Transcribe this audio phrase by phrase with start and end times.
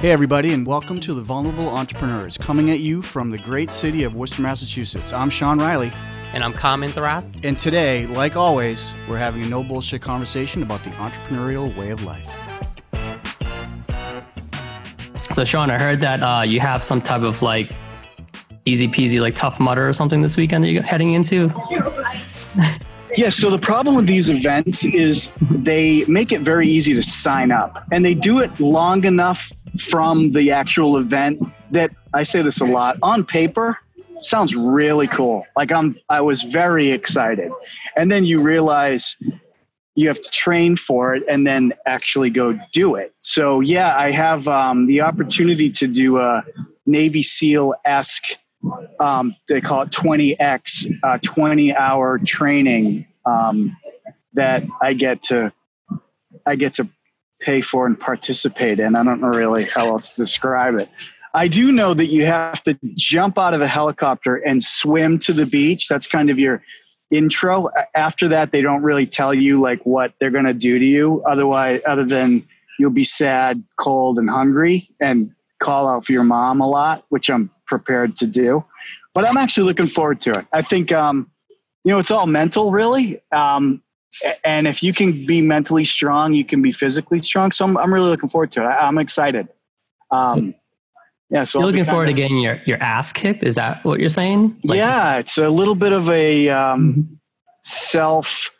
[0.00, 4.02] Hey, everybody, and welcome to the Vulnerable Entrepreneurs, coming at you from the great city
[4.04, 5.12] of Worcester, Massachusetts.
[5.12, 5.92] I'm Sean Riley,
[6.32, 7.44] And I'm Com Intharath.
[7.44, 12.02] and today, like always, we're having a no bullshit conversation about the entrepreneurial way of
[12.04, 12.34] life.
[15.34, 17.70] So, Sean, I heard that uh, you have some type of like
[18.64, 21.50] easy peasy, like Tough Mudder or something this weekend that you're heading into.
[23.16, 27.50] Yeah, so the problem with these events is they make it very easy to sign
[27.50, 29.50] up and they do it long enough
[29.82, 33.78] from the actual event that I say this a lot on paper
[34.22, 35.46] sounds really cool.
[35.56, 37.52] Like I'm I was very excited.
[37.96, 39.16] And then you realize
[39.94, 43.14] you have to train for it and then actually go do it.
[43.20, 46.44] So yeah, I have um, the opportunity to do a
[46.86, 48.38] Navy SEAL esque
[48.98, 53.76] um, they call it 20x, uh, 20 hour training um,
[54.34, 55.52] that I get to
[56.46, 56.88] I get to
[57.40, 58.96] pay for and participate in.
[58.96, 60.88] I don't know really how else to describe it.
[61.32, 65.32] I do know that you have to jump out of a helicopter and swim to
[65.32, 65.88] the beach.
[65.88, 66.62] That's kind of your
[67.10, 67.68] intro.
[67.94, 71.22] After that, they don't really tell you like what they're going to do to you.
[71.28, 72.46] Otherwise, other than
[72.78, 77.30] you'll be sad, cold, and hungry, and call out for your mom a lot, which
[77.30, 78.64] I'm prepared to do.
[79.14, 80.46] But I'm actually looking forward to it.
[80.52, 81.30] I think, um,
[81.84, 83.22] you know, it's all mental, really.
[83.32, 83.82] Um,
[84.44, 87.52] and if you can be mentally strong, you can be physically strong.
[87.52, 88.66] So I'm, I'm really looking forward to it.
[88.66, 89.48] I, I'm excited.
[90.10, 90.54] Um,
[91.30, 91.44] yeah.
[91.44, 93.44] So You're I'll looking forward to getting your, your ass kicked?
[93.44, 94.60] Is that what you're saying?
[94.64, 97.18] Like- yeah, it's a little bit of a um,
[97.62, 98.50] self,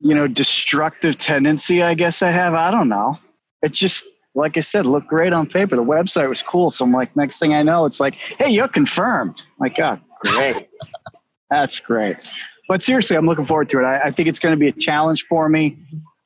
[0.00, 1.82] you know, destructive tendency.
[1.82, 2.54] I guess I have.
[2.54, 3.18] I don't know.
[3.62, 4.04] It just,
[4.36, 5.74] like I said, looked great on paper.
[5.74, 6.70] The website was cool.
[6.70, 9.42] So I'm like, next thing I know, it's like, hey, you're confirmed.
[9.42, 10.68] I'm like, oh, great.
[11.50, 12.18] That's great.
[12.68, 13.84] But seriously, I'm looking forward to it.
[13.84, 15.78] I, I think it's going to be a challenge for me.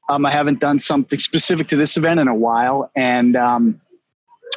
[0.09, 3.81] Um, I haven't done something specific to this event in a while, and um,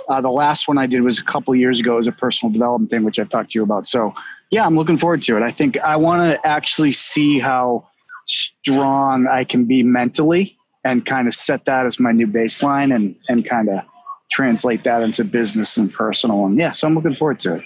[0.10, 1.98] uh, the last one I did was a couple years ago.
[1.98, 3.88] as a personal development thing, which I've talked to you about.
[3.88, 4.14] So,
[4.50, 5.44] yeah, I'm looking forward to it.
[5.44, 7.88] I think I want to actually see how
[8.26, 13.16] strong I can be mentally and kind of set that as my new baseline and,
[13.28, 13.84] and kind of
[14.32, 16.46] translate that into business and personal.
[16.46, 17.64] And yeah, so I'm looking forward to it.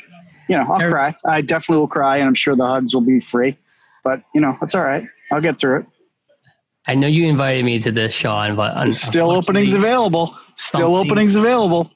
[0.47, 1.16] You know, I'll cry.
[1.25, 3.57] I definitely will cry, and I'm sure the hugs will be free.
[4.04, 5.04] But, you know, it's all right.
[5.32, 5.86] I'll get through it.
[6.88, 10.36] I know you invited me to this, Sean, but un- Still openings available.
[10.56, 11.92] Still openings available.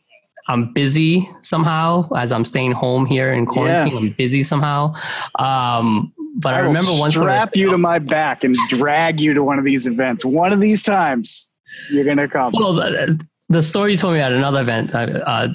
[0.48, 3.94] I'm busy somehow as I'm staying home here in quarantine.
[3.94, 4.00] Yeah.
[4.00, 4.94] I'm busy somehow.
[5.40, 9.34] Um, but I, will remember once I strap you to my back and drag you
[9.34, 10.26] to one of these events.
[10.26, 11.50] One of these times,
[11.90, 12.54] you're gonna come.
[12.54, 15.48] Well, the, the story you told me at another event, uh, uh,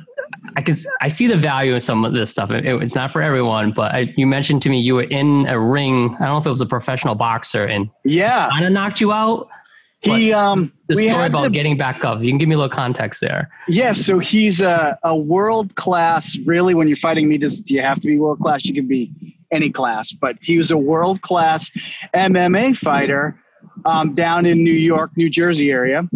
[0.56, 2.50] I can I see the value in some of this stuff.
[2.50, 5.58] It- it's not for everyone, but I, you mentioned to me you were in a
[5.58, 6.14] ring.
[6.20, 9.12] I don't know if it was a professional boxer and yeah, kind of knocked you
[9.12, 9.48] out.
[10.00, 10.72] he um.
[10.88, 12.22] The story about to- getting back up.
[12.22, 13.50] You can give me a little context there.
[13.68, 16.38] yeah, so he's a, a world class.
[16.46, 18.64] Really, when you're fighting me, does do you have to be world class?
[18.64, 19.12] You can be
[19.50, 21.70] any class, but he was a world class
[22.14, 23.38] MMA fighter
[23.84, 26.08] um, down in New York, New Jersey area,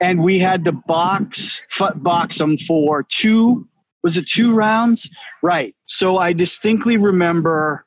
[0.00, 1.62] and we had to box
[1.96, 3.66] box him for two.
[4.02, 5.10] Was it two rounds?
[5.42, 5.74] Right.
[5.86, 7.84] So I distinctly remember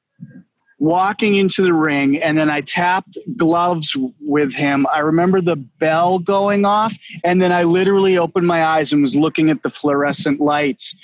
[0.82, 4.88] walking into the ring and then I tapped gloves with him.
[4.92, 9.16] I remember the bell going off and then I literally opened my eyes and was
[9.16, 10.96] looking at the fluorescent lights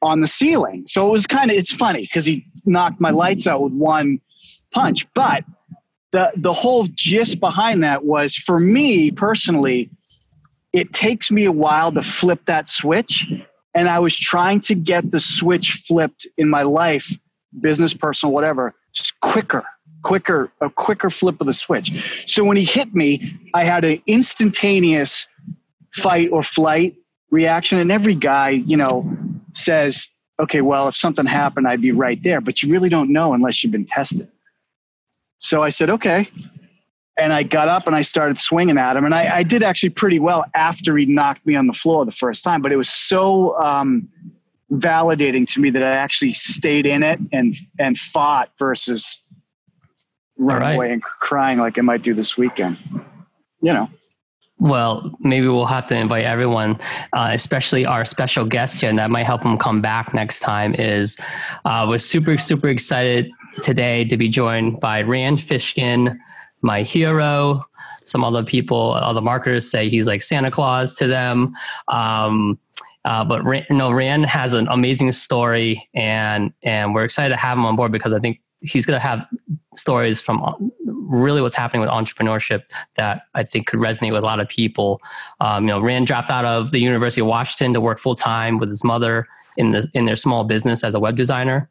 [0.00, 0.84] on the ceiling.
[0.86, 4.20] So it was kind of it's funny because he knocked my lights out with one
[4.70, 5.44] punch, but
[6.12, 9.90] the the whole gist behind that was for me personally
[10.76, 13.32] it takes me a while to flip that switch
[13.74, 17.18] and I was trying to get the switch flipped in my life
[17.58, 18.74] business personal whatever
[19.22, 19.64] quicker
[20.02, 22.24] quicker a quicker flip of the switch.
[22.26, 25.26] So when he hit me i had an instantaneous
[25.94, 26.94] fight or flight
[27.30, 29.10] reaction and every guy you know
[29.54, 30.08] says
[30.38, 33.64] okay well if something happened i'd be right there but you really don't know unless
[33.64, 34.28] you've been tested.
[35.38, 36.28] So i said okay
[37.18, 39.90] and i got up and i started swinging at him and i, I did actually
[39.90, 42.88] pretty well after he knocked me on the floor the first time but it was
[42.88, 44.08] so um,
[44.72, 49.20] validating to me that I actually stayed in it and and fought versus
[50.38, 50.74] running right.
[50.74, 52.78] away and crying like I might do this weekend.
[53.62, 53.88] You know,
[54.58, 56.78] Well, maybe we'll have to invite everyone,
[57.12, 60.74] uh, especially our special guest here, and that might help them come back next time.
[60.74, 61.16] Is
[61.64, 63.30] uh, we're super super excited
[63.62, 66.18] today to be joined by Rand Fishkin,
[66.62, 67.64] my hero.
[68.04, 71.54] Some other people, other marketers say he's like Santa Claus to them.
[71.88, 72.58] Um,
[73.04, 77.56] uh, but Ran, no, Rand has an amazing story, and and we're excited to have
[77.56, 79.26] him on board because I think he's going to have
[79.76, 82.62] stories from really what's happening with entrepreneurship
[82.94, 85.00] that I think could resonate with a lot of people.
[85.40, 88.58] Um, you know, Rand dropped out of the University of Washington to work full time
[88.58, 89.26] with his mother
[89.56, 91.68] in the in their small business as a web designer.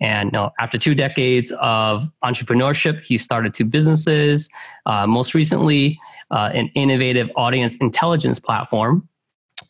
[0.00, 4.48] And you know, after two decades of entrepreneurship, he started two businesses.
[4.84, 5.98] Uh, most recently,
[6.30, 9.08] uh, an innovative audience intelligence platform,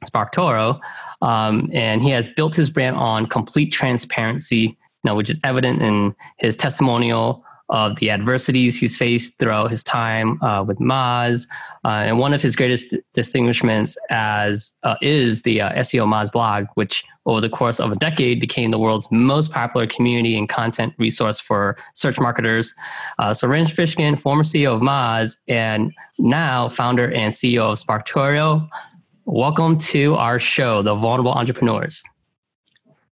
[0.04, 0.80] SparkToro,
[1.22, 5.80] um, and he has built his brand on complete transparency, you know, which is evident
[5.82, 11.46] in his testimonial of the adversities he's faced throughout his time uh, with Moz.
[11.84, 17.04] Uh, and one of his greatest distinguishments as uh, is the uh, SEOmoz blog, which
[17.26, 21.40] over the course of a decade became the world's most popular community and content resource
[21.40, 22.74] for search marketers.
[23.18, 28.68] Uh, so Rand Fishkin, former CEO of Moz, and now founder and CEO of SparkToro.
[29.24, 32.04] Welcome to our show, The Vulnerable Entrepreneurs.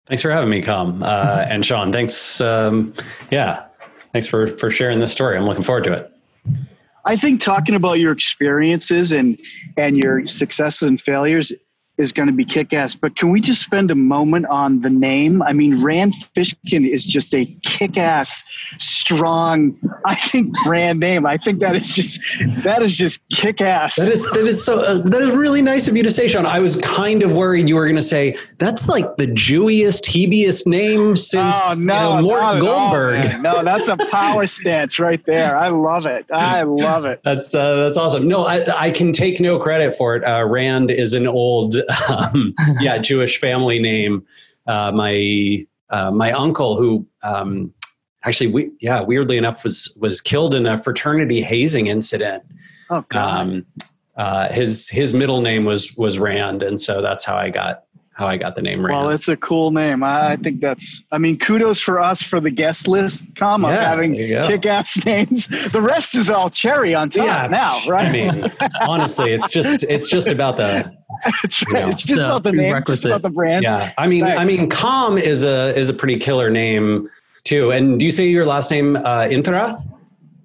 [0.07, 1.03] Thanks for having me, Com.
[1.03, 2.41] Uh, and Sean, thanks.
[2.43, 2.93] Um,
[3.31, 3.65] yeah,
[4.13, 5.37] thanks for for sharing this story.
[5.37, 6.13] I'm looking forward to it.
[7.05, 9.39] I think talking about your experiences and
[9.77, 11.53] and your successes and failures
[12.03, 12.95] is going to be kick ass.
[12.95, 15.43] But can we just spend a moment on the name?
[15.43, 18.45] I mean, Rand Fishkin is just a kick ass,
[18.79, 21.25] strong, I think, brand name.
[21.25, 22.21] I think that is just
[22.65, 23.97] that is just kick ass.
[23.97, 26.45] That is that is so uh, that is really nice of you to say, Sean.
[26.45, 30.67] I was kind of worried you were going to say that's like the Jewiest, heaviest
[30.67, 33.33] name since oh, no, you know, Mort Goldberg.
[33.33, 35.57] All, no, that's a power stance right there.
[35.57, 36.27] I love it.
[36.33, 37.21] I love it.
[37.25, 38.29] That's uh, that's awesome.
[38.29, 40.25] No, I, I can take no credit for it.
[40.25, 41.77] Uh, Rand is an old
[42.09, 44.25] um, yeah, Jewish family name.
[44.67, 47.73] Uh, my uh, my uncle, who um,
[48.25, 52.43] actually, we, yeah, weirdly enough, was was killed in a fraternity hazing incident.
[52.91, 53.41] Oh God.
[53.41, 53.67] Um,
[54.17, 58.27] uh, his his middle name was was Rand, and so that's how I got how
[58.27, 58.99] I got the name Rand.
[58.99, 60.03] Well, it's a cool name.
[60.03, 61.03] I, I think that's.
[61.11, 65.47] I mean, kudos for us for the guest list, comma yeah, having kick-ass names.
[65.47, 68.07] The rest is all cherry on top yeah, now, right?
[68.07, 70.95] I mean, honestly, it's just it's just about the.
[71.45, 71.89] It's, right.
[71.89, 73.65] it's just about the name, just about the brand.
[73.65, 77.09] Yeah, I mean, I mean, Com is a is a pretty killer name
[77.45, 77.71] too.
[77.71, 79.83] And do you say your last name uh, Intharath?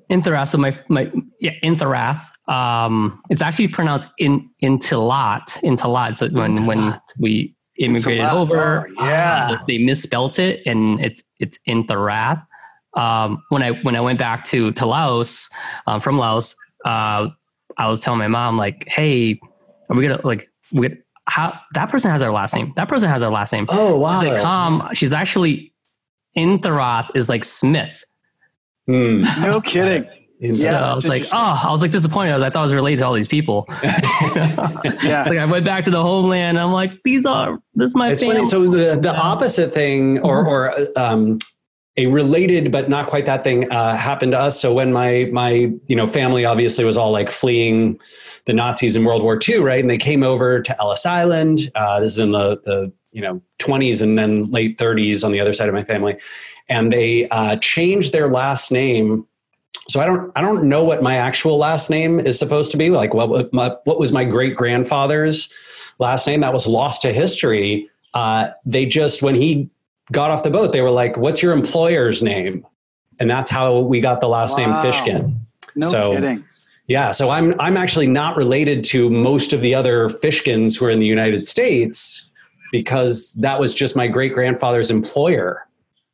[0.10, 0.50] Intharath.
[0.50, 2.22] So my my yeah, Intharath.
[2.48, 5.62] Um, it's actually pronounced in Intilat.
[5.64, 6.16] Intilat.
[6.16, 8.88] So when when we immigrated over.
[8.98, 12.46] Oh, yeah, uh, they misspelt it, and it's it's Intharath.
[12.94, 15.50] Um, when I when I went back to to Laos
[15.86, 17.28] um, from Laos, uh,
[17.78, 19.40] I was telling my mom like, "Hey,
[19.90, 22.72] are we gonna like we how that person has our last name?
[22.76, 24.22] That person has our last name." Oh wow!
[24.22, 25.74] She's like, "Com." She's actually
[26.38, 28.04] Intharath is like Smith.
[28.90, 29.42] Mm.
[29.42, 30.08] No kidding.
[30.52, 32.32] So I was like, oh, I was like disappointed.
[32.32, 33.66] I, was, I thought I was related to all these people.
[33.84, 35.26] yeah.
[35.28, 36.60] like I went back to the homeland.
[36.60, 38.38] I'm like, these are this is my it's family.
[38.38, 38.50] Funny.
[38.50, 41.40] So the the opposite thing, or or um,
[41.98, 44.60] a related but not quite that thing, uh, happened to us.
[44.60, 48.00] So when my my you know family obviously was all like fleeing
[48.46, 49.80] the Nazis in World War II, right?
[49.80, 51.72] And they came over to Ellis Island.
[51.76, 55.40] Uh, this is in the the you know 20s and then late 30s on the
[55.40, 56.18] other side of my family,
[56.70, 59.26] and they uh, changed their last name
[59.90, 62.90] so I don't I don't know what my actual last name is supposed to be.
[62.90, 65.50] Like what my, what was my great grandfather's
[66.00, 67.90] last name that was lost to history.
[68.14, 69.70] Uh, they just when he
[70.12, 72.66] got off the boat, they were like, "What's your employer's name?"
[73.20, 74.66] And that's how we got the last wow.
[74.66, 75.40] name Fishkin.
[75.76, 76.44] No so, kidding.
[76.88, 80.92] Yeah, so I'm I'm actually not related to most of the other Fishkins who are
[80.92, 82.30] in the United States
[82.72, 85.68] because that was just my great grandfather's employer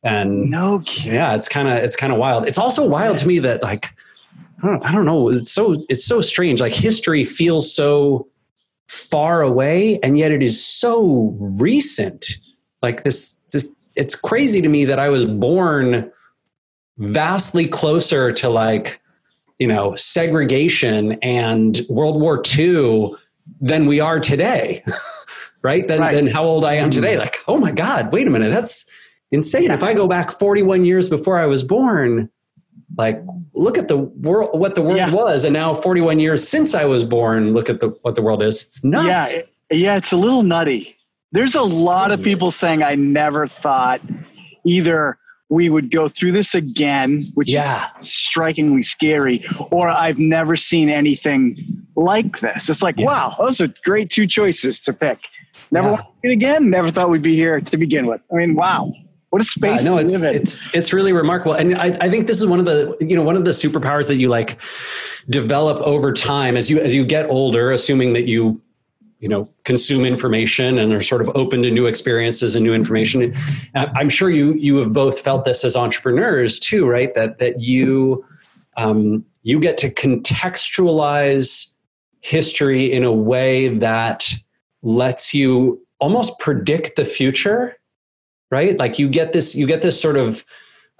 [0.04, 1.14] and no kidding.
[1.14, 3.90] yeah it's kind of it's kind of wild it's also wild to me that like
[4.62, 8.28] I don't, I don't know it's so it's so strange like history feels so
[8.86, 12.26] far away and yet it is so recent
[12.82, 16.10] like this this it's crazy to me that i was born
[16.98, 19.00] vastly closer to like
[19.58, 23.10] you know segregation and world war ii
[23.60, 24.82] than we are today
[25.62, 26.14] right than, right.
[26.14, 27.00] than how old i am mm-hmm.
[27.00, 28.88] today like oh my god wait a minute that's
[29.34, 29.64] insane.
[29.64, 29.74] Yeah.
[29.74, 32.30] If I go back 41 years before I was born,
[32.96, 33.22] like
[33.52, 35.10] look at the world, what the world yeah.
[35.10, 38.42] was, and now 41 years since I was born, look at the what the world
[38.42, 38.62] is.
[38.62, 39.32] It's nuts.
[39.32, 40.93] Yeah, yeah, it's a little nutty.
[41.34, 44.00] There's a lot of people saying I never thought
[44.64, 47.88] either we would go through this again, which yeah.
[47.98, 51.56] is strikingly scary, or I've never seen anything
[51.96, 52.68] like this.
[52.68, 53.06] It's like, yeah.
[53.06, 55.18] wow, those are great two choices to pick.
[55.72, 55.92] Never yeah.
[55.94, 56.70] want it again.
[56.70, 58.20] Never thought we'd be here to begin with.
[58.32, 58.92] I mean, wow.
[59.30, 62.46] What a space no, it's, it's it's really remarkable, and I, I think this is
[62.46, 64.60] one of the you know one of the superpowers that you like
[65.28, 68.62] develop over time as you as you get older, assuming that you
[69.24, 73.34] you know consume information and are sort of open to new experiences and new information.
[73.74, 77.14] I'm sure you you have both felt this as entrepreneurs too, right?
[77.14, 78.22] That that you
[78.76, 81.74] um, you get to contextualize
[82.20, 84.30] history in a way that
[84.82, 87.78] lets you almost predict the future
[88.50, 90.44] right like you get this you get this sort of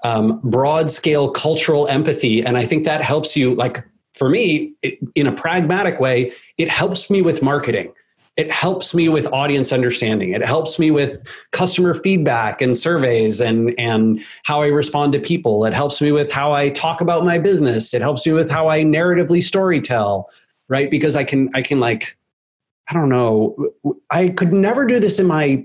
[0.03, 4.97] um, broad scale cultural empathy and i think that helps you like for me it,
[5.15, 7.91] in a pragmatic way it helps me with marketing
[8.37, 10.33] it helps me with audience understanding.
[10.33, 15.65] It helps me with customer feedback and surveys and and how i respond to people.
[15.65, 17.93] It helps me with how i talk about my business.
[17.93, 20.29] It helps me with how i narratively story tell
[20.67, 20.89] right?
[20.91, 22.17] Because i can i can like
[22.89, 23.55] i don't know
[24.11, 25.63] i could never do this in my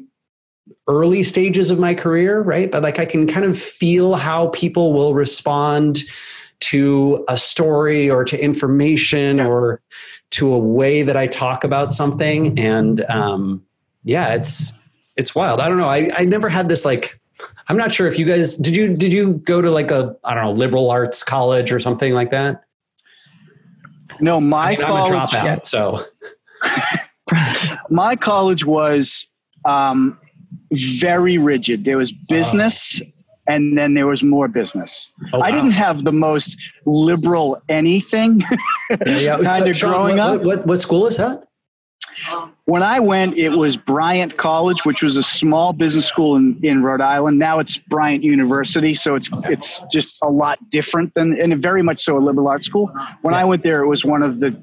[0.87, 2.71] early stages of my career right?
[2.71, 6.05] But like i can kind of feel how people will respond
[6.61, 9.81] to a story or to information or
[10.31, 12.59] to a way that I talk about something.
[12.59, 13.65] And um,
[14.05, 14.73] yeah, it's
[15.17, 15.61] it's wild.
[15.61, 15.89] I don't know.
[15.89, 17.21] I, I never had this like
[17.69, 20.35] I'm not sure if you guys did you did you go to like a I
[20.35, 22.65] don't know liberal arts college or something like that?
[24.21, 25.31] No, my I mean, college.
[25.31, 25.59] Dropout, yeah.
[25.65, 26.05] so
[27.91, 29.27] my college was
[29.65, 30.19] um,
[30.73, 31.85] very rigid.
[31.85, 33.01] There was business,
[33.51, 35.11] and then there was more business.
[35.33, 35.45] Oh, wow.
[35.45, 38.41] I didn't have the most liberal anything
[38.91, 39.43] yeah, yeah.
[39.43, 40.43] kind of growing what, up.
[40.43, 41.45] What, what school is that?
[42.65, 46.83] When I went, it was Bryant College, which was a small business school in, in
[46.83, 47.39] Rhode Island.
[47.39, 52.01] Now it's Bryant University, so it's it's just a lot different than and very much
[52.01, 52.91] so a liberal arts school.
[53.23, 53.41] When yeah.
[53.41, 54.61] I went there, it was one of the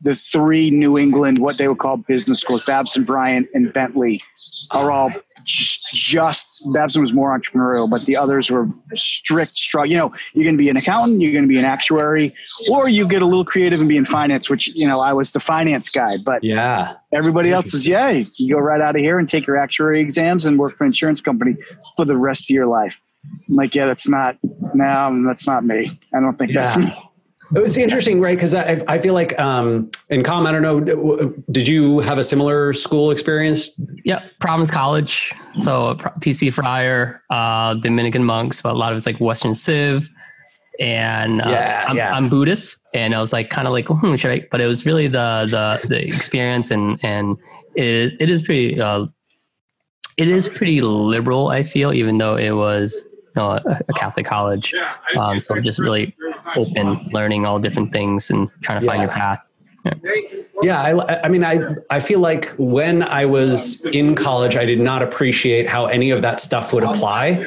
[0.00, 4.22] the three New England, what they would call business schools, Babson, Bryant, and Bentley
[4.70, 5.12] are all
[5.48, 9.88] just, just Babson was more entrepreneurial, but the others were strict, strong.
[9.88, 12.34] You know, you're going to be an accountant, you're going to be an actuary,
[12.70, 15.32] or you get a little creative and be in finance, which, you know, I was
[15.32, 19.18] the finance guy, but yeah, everybody else is, yeah, you go right out of here
[19.18, 21.56] and take your actuary exams and work for an insurance company
[21.96, 23.00] for the rest of your life.
[23.48, 24.36] I'm like, yeah, that's not,
[24.74, 25.98] no, that's not me.
[26.14, 26.66] I don't think yeah.
[26.66, 27.07] that's me.
[27.54, 28.36] It was interesting, right?
[28.36, 32.22] Because I, I feel like, um, in Com, I don't know, did you have a
[32.22, 33.70] similar school experience?
[34.04, 35.32] Yeah, Providence College.
[35.58, 40.10] So PC Friar, uh, Dominican monks, but a lot of it's like Western Civ.
[40.78, 42.12] And uh, yeah, I'm, yeah.
[42.12, 44.46] I'm, Buddhist, and I was like, kind of like, hmm, should I?
[44.50, 47.36] But it was really the the the experience, and and
[47.74, 49.06] it is, it is pretty uh,
[50.18, 51.48] it is pretty liberal.
[51.48, 54.72] I feel, even though it was you know, a, a Catholic college.
[55.16, 56.14] Um, so just really
[56.56, 59.42] open, learning all different things and trying to find your path.
[59.84, 59.94] Yeah,
[60.62, 64.80] yeah I, I mean, I, I feel like when I was in college, I did
[64.80, 67.44] not appreciate how any of that stuff would apply.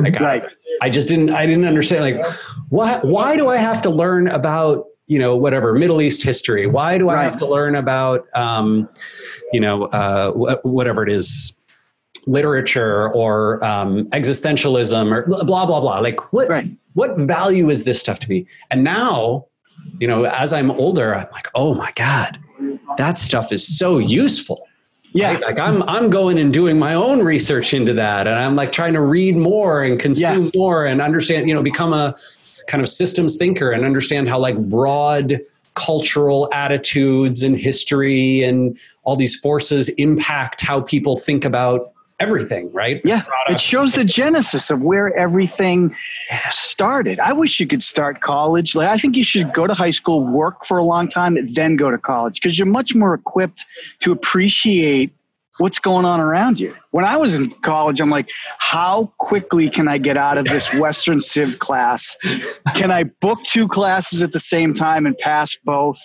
[0.00, 0.42] Like, I,
[0.80, 2.36] I just didn't, I didn't understand, like,
[2.68, 6.98] why, why do I have to learn about you know whatever middle east history why
[6.98, 7.24] do i right.
[7.24, 8.88] have to learn about um,
[9.52, 11.56] you know uh, whatever it is
[12.26, 16.70] literature or um, existentialism or blah blah blah like what right.
[16.96, 19.46] What value is this stuff to me and now
[20.00, 22.38] you know as i'm older i'm like oh my god
[22.96, 24.66] that stuff is so useful
[25.12, 25.42] yeah right?
[25.42, 28.94] like i'm i'm going and doing my own research into that and i'm like trying
[28.94, 30.50] to read more and consume yeah.
[30.54, 32.14] more and understand you know become a
[32.66, 35.38] kind of systems thinker and understand how like broad
[35.74, 43.00] cultural attitudes and history and all these forces impact how people think about everything, right?
[43.04, 45.94] Yeah, it shows the genesis of where everything
[46.30, 46.48] yeah.
[46.48, 47.20] started.
[47.20, 48.74] I wish you could start college.
[48.74, 51.54] Like I think you should go to high school, work for a long time, and
[51.54, 53.66] then go to college because you're much more equipped
[54.00, 55.12] to appreciate
[55.58, 56.74] what's going on around you.
[56.90, 60.72] When I was in college, I'm like, how quickly can I get out of this
[60.78, 62.16] Western Civ class?
[62.74, 65.98] Can I book two classes at the same time and pass both?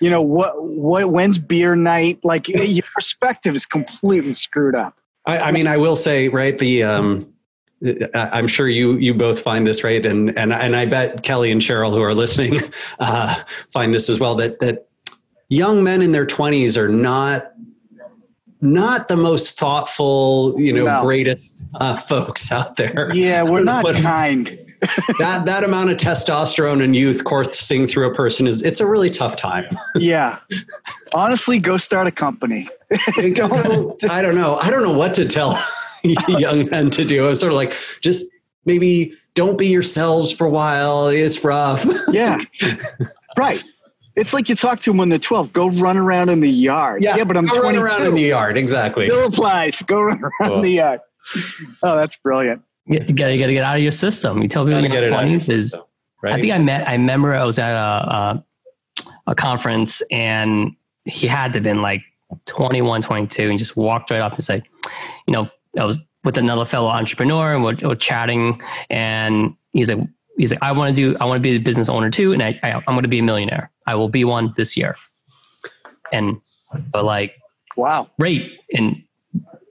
[0.00, 0.62] You know what?
[0.62, 1.10] What?
[1.10, 2.18] When's beer night?
[2.24, 4.97] Like your perspective is completely screwed up.
[5.28, 7.32] I, I mean, I will say, right, the um,
[8.14, 11.60] I'm sure you you both find this right, and and and I bet Kelly and
[11.60, 12.60] Cheryl who are listening
[12.98, 13.34] uh,
[13.68, 14.34] find this as well.
[14.36, 14.88] That that
[15.50, 17.52] young men in their 20s are not
[18.60, 21.02] not the most thoughtful, you know, no.
[21.02, 23.10] greatest uh, folks out there.
[23.14, 24.58] Yeah, we're not but kind.
[25.18, 29.10] that that amount of testosterone and youth coursing through a person is it's a really
[29.10, 29.64] tough time.
[29.96, 30.38] yeah,
[31.12, 32.68] honestly, go start a company.
[33.34, 34.56] don't, I don't know.
[34.56, 35.62] I don't know what to tell
[36.02, 37.28] young men to do.
[37.28, 38.26] I'm sort of like, just
[38.64, 41.08] maybe don't be yourselves for a while.
[41.08, 41.86] It's rough.
[42.12, 42.38] yeah.
[43.36, 43.62] Right.
[44.16, 45.52] It's like you talk to them when they're 12.
[45.52, 47.02] Go run around in the yard.
[47.02, 47.82] Yeah, yeah but I'm go 22.
[47.82, 48.58] run around in the yard.
[48.58, 49.06] Exactly.
[49.06, 49.80] Still applies.
[49.82, 51.00] Go run around the yard.
[51.82, 52.62] Oh, that's brilliant.
[52.88, 54.42] You gotta, you gotta get out of your system.
[54.42, 55.78] You tell people in your 20s is,
[56.22, 56.34] right?
[56.34, 58.44] I think I met, I remember I was at a, a,
[59.28, 62.02] a conference and he had to have been like
[62.46, 64.62] 21, 22 and just walked right up and said,
[65.26, 70.00] you know, I was with another fellow entrepreneur and we're, we're chatting and he's like,
[70.38, 72.42] he's like, I want to do, I want to be a business owner too, and
[72.42, 73.70] I, I I'm going to be a millionaire.
[73.86, 74.96] I will be one this year.
[76.12, 76.40] And
[76.92, 77.34] but like,
[77.76, 78.10] Wow.
[78.18, 79.02] great, and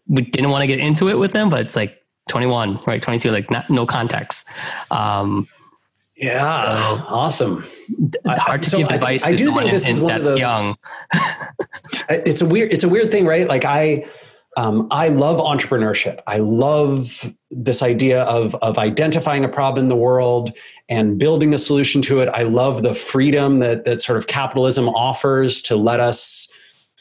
[0.08, 1.97] we didn't want to get into it with him, but it's like
[2.28, 3.02] 21, right?
[3.02, 4.46] 22, like not, no context.
[4.92, 5.48] Um,
[6.16, 7.64] Yeah, awesome.
[8.26, 10.26] Hard to so give I- advice I to do someone think this is one of
[10.26, 10.76] those- young.
[12.10, 14.06] it's a weird it's a weird thing right like i
[14.58, 19.96] um, i love entrepreneurship i love this idea of of identifying a problem in the
[19.96, 20.52] world
[20.90, 24.90] and building a solution to it i love the freedom that that sort of capitalism
[24.90, 26.48] offers to let us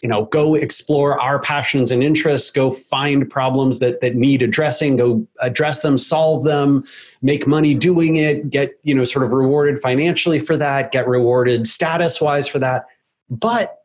[0.03, 4.97] you know go explore our passions and interests go find problems that that need addressing
[4.97, 6.85] go address them solve them
[7.23, 11.67] make money doing it get you know sort of rewarded financially for that get rewarded
[11.67, 12.87] status wise for that.
[13.29, 13.79] But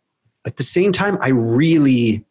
[0.45, 2.25] at the same time i really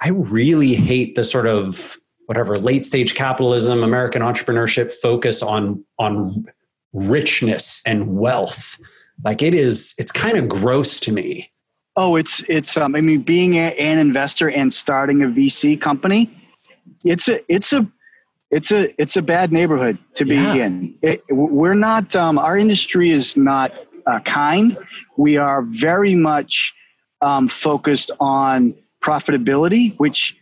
[0.00, 6.46] i really hate the sort of whatever late stage capitalism american entrepreneurship focus on on
[6.92, 8.78] richness and wealth.
[9.24, 11.50] Like it is it's kind of gross to me
[11.98, 12.76] Oh, it's it's.
[12.76, 16.30] Um, I mean, being a, an investor and starting a VC company,
[17.04, 17.84] it's a it's a
[18.52, 20.54] it's a it's a bad neighborhood to be Yeah.
[20.54, 20.94] in.
[21.02, 22.14] It, we're not.
[22.14, 23.72] Um, our industry is not
[24.06, 24.78] uh, kind.
[25.16, 26.72] We are very much
[27.20, 30.36] um, focused on profitability, which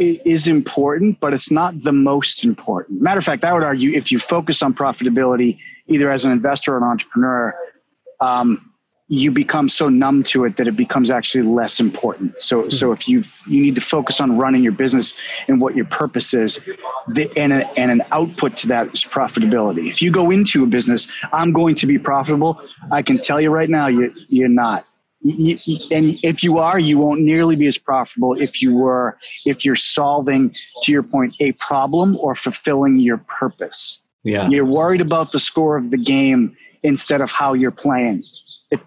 [0.00, 3.00] is important, but it's not the most important.
[3.00, 6.74] Matter of fact, I would argue if you focus on profitability, either as an investor
[6.74, 7.54] or an entrepreneur,
[8.20, 8.67] um,
[9.08, 12.40] you become so numb to it that it becomes actually less important.
[12.42, 12.70] So, mm-hmm.
[12.70, 15.14] so if you you need to focus on running your business
[15.48, 16.60] and what your purpose is,
[17.08, 19.90] the, and a, and an output to that is profitability.
[19.90, 22.60] If you go into a business, I'm going to be profitable.
[22.92, 24.84] I can tell you right now, you you're not.
[25.20, 29.16] You, you- and if you are, you won't nearly be as profitable if you were
[29.46, 34.02] if you're solving, to your point, a problem or fulfilling your purpose.
[34.22, 38.22] yeah You're worried about the score of the game instead of how you're playing.
[38.70, 38.80] It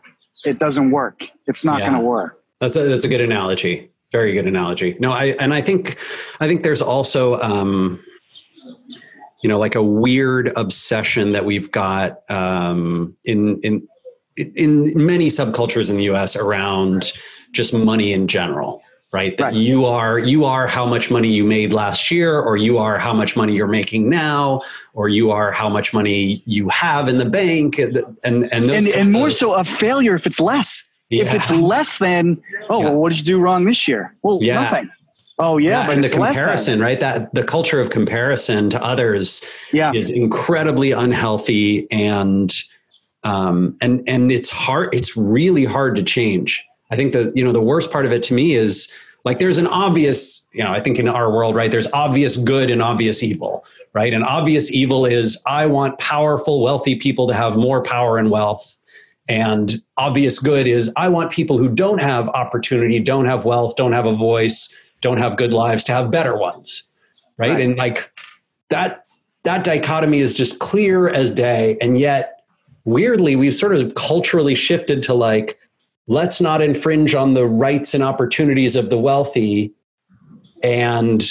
[0.46, 1.30] it doesn't work.
[1.48, 1.90] It's not Yeah.
[1.90, 2.42] going to work.
[2.60, 3.90] That's a, that's a good analogy.
[4.12, 4.96] Very good analogy.
[5.00, 5.98] No, I and I think
[6.40, 8.04] I think there's also um,
[9.42, 13.88] you know like a weird obsession that we've got um, in in
[14.38, 16.36] in many subcultures in the U.S.
[16.36, 17.14] around
[17.54, 18.82] just money in general.
[19.14, 19.54] Right, that Right.
[19.56, 23.14] you are you are how much money you made last year, or you are how
[23.14, 24.62] much money you're making now,
[24.94, 28.88] or you are how much money you have in the bank, and and and, And
[28.88, 30.86] and more of- so a failure if it's less.
[31.10, 32.86] If it's less than, oh, Yeah.
[32.86, 34.16] well, what did you do wrong this year?
[34.24, 34.62] Well, Yeah.
[34.64, 34.90] nothing.
[35.40, 37.00] Oh yeah, but and the comparison, right?
[37.02, 39.42] That the culture of comparison to others
[39.74, 39.92] Yeah.
[39.94, 42.50] is incredibly unhealthy, and
[43.26, 44.94] um, and and it's hard.
[44.94, 46.64] It's really hard to change.
[46.92, 48.92] I think the you know the worst part of it to me is
[49.24, 52.70] like there's an obvious you know I think in our world right there's obvious good
[52.70, 57.56] and obvious evil right and obvious evil is I want powerful wealthy people to have
[57.56, 58.78] more power and wealth
[59.28, 63.94] and obvious good is I want people who don't have opportunity, don't have wealth, don't
[63.94, 66.92] have a voice, don't have good lives to have better ones.
[67.38, 67.52] Right?
[67.52, 67.62] Right.
[67.62, 68.12] And like
[68.70, 69.06] that
[69.44, 71.78] that dichotomy is just clear as day.
[71.82, 72.42] And yet
[72.86, 75.60] weirdly, we've sort of culturally shifted to like,
[76.12, 79.74] let's not infringe on the rights and opportunities of the wealthy.
[80.62, 81.24] And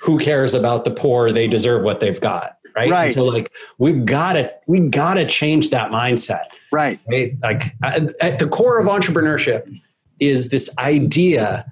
[0.00, 1.32] who cares about the poor?
[1.32, 2.56] They deserve what they've got.
[2.74, 2.90] Right.
[2.90, 3.04] Right.
[3.06, 7.00] And so like we've gotta we gotta change that mindset Right.
[7.10, 7.32] right?
[7.42, 9.68] Like at, at the core of entrepreneurship
[10.20, 11.66] is this idea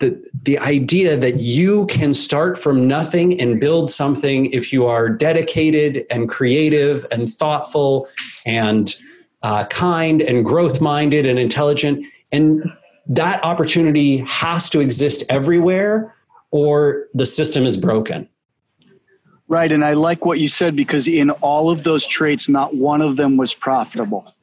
[0.00, 5.08] that the idea that you can start from nothing and build something if you are
[5.08, 8.08] dedicated and creative and thoughtful
[8.46, 8.96] and
[9.42, 12.64] uh, kind and growth minded and intelligent and
[13.06, 16.14] that opportunity has to exist everywhere
[16.50, 18.28] or the system is broken
[19.48, 19.72] Right.
[19.72, 23.16] And I like what you said because in all of those traits, not one of
[23.16, 24.34] them was profitable.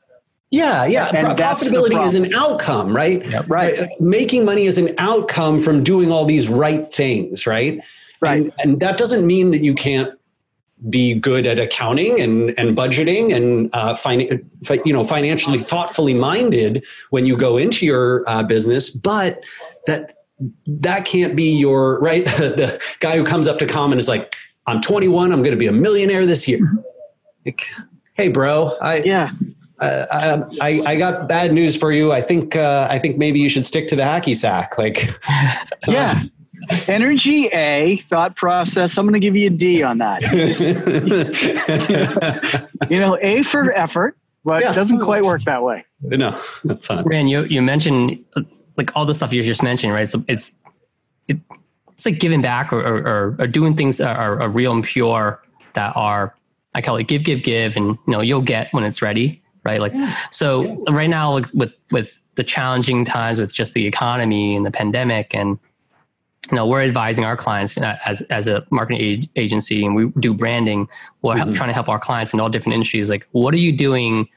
[0.50, 1.12] Yeah, yeah.
[1.14, 3.24] And Pro- Profitability is an outcome, right?
[3.48, 3.80] Right.
[3.80, 7.82] Uh, Making money is an outcome from doing all these right things, right?
[8.20, 8.44] Right.
[8.44, 10.18] And, and that doesn't mean that you can't
[10.90, 14.44] be good at accounting and, and budgeting and uh, fin-
[14.86, 19.44] you know financially thoughtfully minded when you go into your uh, business, but
[19.88, 20.18] that
[20.66, 22.26] that can't be your right.
[22.26, 24.36] the guy who comes up to Com and is like,
[24.68, 25.32] "I'm 21.
[25.32, 26.60] I'm going to be a millionaire this year."
[27.46, 27.66] Like,
[28.14, 29.32] hey, bro, I Yeah.
[29.80, 32.12] uh, I, I got bad news for you.
[32.12, 34.78] I think uh, I think maybe you should stick to the hacky sack.
[34.78, 35.14] Like,
[35.88, 36.24] Yeah.
[36.88, 38.98] Energy A, thought process.
[38.98, 40.22] I'm going to give you a D on that.
[40.22, 40.62] Just,
[42.90, 44.72] you know, A for effort, but Yeah.
[44.72, 45.86] it doesn't quite work that way.
[46.02, 47.06] no, that's not.
[47.06, 48.24] Rand, you you mentioned
[48.78, 50.08] like all the stuff you just mentioned, right?
[50.08, 50.52] So it's
[51.28, 51.38] it,
[51.94, 54.84] it's like giving back or or, or, or doing things that are, are real and
[54.84, 55.42] pure
[55.74, 56.36] that are
[56.74, 59.80] I call it give, give, give, and you know you'll get when it's ready, right?
[59.80, 59.94] Like
[60.30, 60.76] so yeah.
[60.90, 65.34] right now like, with with the challenging times with just the economy and the pandemic
[65.34, 65.58] and you
[66.52, 70.88] know we're advising our clients as as a marketing agency and we do branding.
[71.22, 71.54] We're mm-hmm.
[71.54, 73.10] trying to help our clients in all different industries.
[73.10, 74.28] Like what are you doing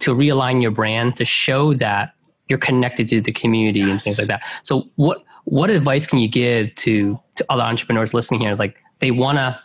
[0.00, 2.12] to realign your brand to show that
[2.48, 3.90] you're connected to the community yes.
[3.90, 4.42] and things like that?
[4.62, 8.54] So what what advice can you give to to other entrepreneurs listening here?
[8.54, 9.58] Like they want to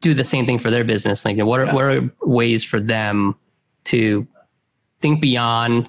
[0.00, 1.24] do the same thing for their business.
[1.24, 1.74] Like what are yeah.
[1.74, 3.36] what are ways for them
[3.84, 4.26] to
[5.00, 5.88] think beyond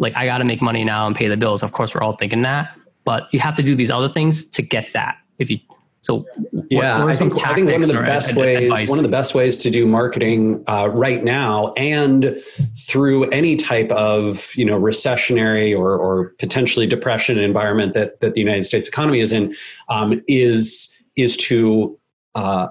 [0.00, 1.62] like i got to make money now and pay the bills?
[1.62, 2.77] Of course we're all thinking that
[3.08, 5.58] but you have to do these other things to get that if you
[6.02, 6.26] so
[6.70, 8.88] yeah, I think, I think one of the best ways advice?
[8.88, 12.38] one of the best ways to do marketing uh, right now and
[12.86, 18.40] through any type of you know recessionary or, or potentially depression environment that that the
[18.40, 19.54] United States economy is in
[19.88, 21.98] um, is is to
[22.34, 22.68] uh,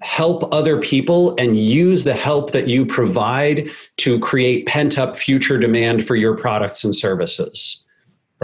[0.00, 5.58] help other people and use the help that you provide to create pent up future
[5.58, 7.83] demand for your products and services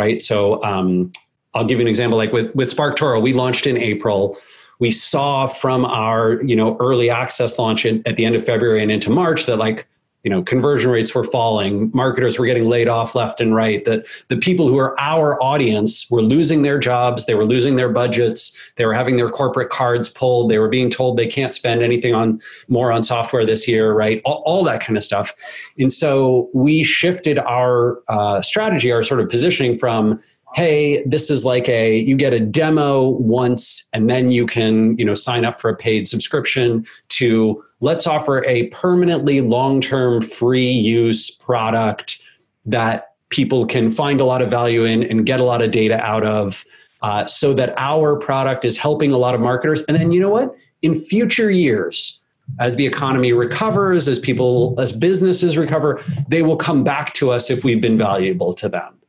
[0.00, 1.12] right so um,
[1.54, 2.16] I'll give you an example.
[2.16, 4.36] Like with with SparkToro, we launched in April.
[4.78, 8.82] We saw from our you know early access launch in, at the end of February
[8.82, 9.88] and into March that like
[10.24, 14.06] you know conversion rates were falling marketers were getting laid off left and right that
[14.28, 18.72] the people who are our audience were losing their jobs they were losing their budgets
[18.76, 22.14] they were having their corporate cards pulled they were being told they can't spend anything
[22.14, 24.22] on more on software this year right?
[24.24, 25.34] All, all that kind of stuff.
[25.78, 30.20] And so we shifted our uh, strategy our sort of positioning from
[30.54, 35.04] hey this is like a you get a demo once and then you can you
[35.04, 41.30] know sign up for a paid subscription to let's offer a permanently long-term free use
[41.30, 42.20] product
[42.66, 45.98] that people can find a lot of value in and get a lot of data
[46.00, 46.64] out of
[47.02, 49.82] uh, so that our product is helping a lot of marketers.
[49.84, 50.54] And then you know what?
[50.82, 52.20] In future years
[52.58, 57.48] as the economy recovers as people as businesses recover they will come back to us
[57.48, 58.99] if we've been valuable to them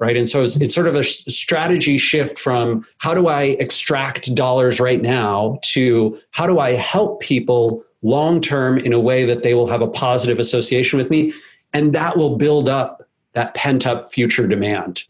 [0.00, 0.16] right?
[0.16, 4.80] And so it's, it's, sort of a strategy shift from how do I extract dollars
[4.80, 9.52] right now to how do I help people long term in a way that they
[9.52, 11.32] will have a positive association with me,
[11.72, 13.02] and that will build up
[13.34, 15.04] that pent up future demand.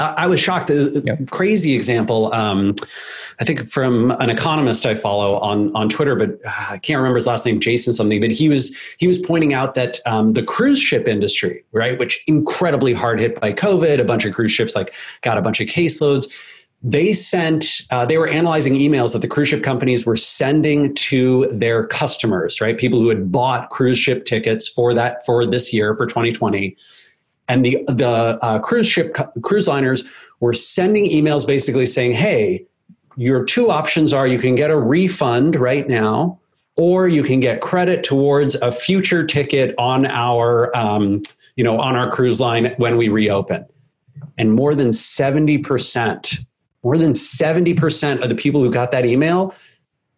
[0.00, 0.68] I was shocked.
[0.68, 1.30] The yep.
[1.30, 2.74] crazy example, um,
[3.38, 7.16] I think from an economist I follow on on Twitter, but uh, I can't remember
[7.16, 8.20] his last name, Jason something.
[8.20, 12.22] But he was he was pointing out that um, the cruise ship industry, right, which
[12.26, 15.68] incredibly hard hit by COVID, a bunch of cruise ships like got a bunch of
[15.68, 16.26] caseloads.
[16.82, 21.46] They sent, uh, they were analyzing emails that the cruise ship companies were sending to
[21.52, 22.78] their customers, right?
[22.78, 26.74] People who had bought cruise ship tickets for that for this year for 2020
[27.50, 30.04] and the the uh, cruise ship cruise liners
[30.38, 32.64] were sending emails basically saying, "Hey,
[33.16, 36.38] your two options are you can get a refund right now,
[36.76, 41.22] or you can get credit towards a future ticket on our um,
[41.56, 43.66] you know on our cruise line when we reopen."
[44.38, 46.38] And more than seventy percent,
[46.84, 49.54] more than seventy percent of the people who got that email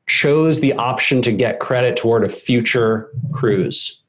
[0.06, 4.02] chose the option to get credit toward a future cruise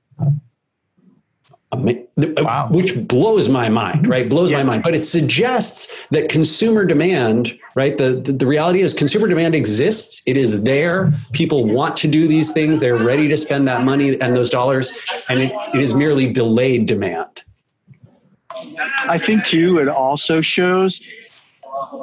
[1.74, 2.68] Uh, wow.
[2.70, 4.30] which blows my mind, right?
[4.30, 4.58] Blows yeah.
[4.58, 4.84] my mind.
[4.84, 7.98] But it suggests that consumer demand, right?
[7.98, 10.22] The, the, the reality is consumer demand exists.
[10.28, 11.12] It is there.
[11.32, 12.80] People want to do these things.
[12.80, 14.94] They're ready to spend that money and those dollars,
[15.30, 17.44] and it, it is merely delayed demand.
[19.08, 19.80] I think too.
[19.80, 21.02] It also shows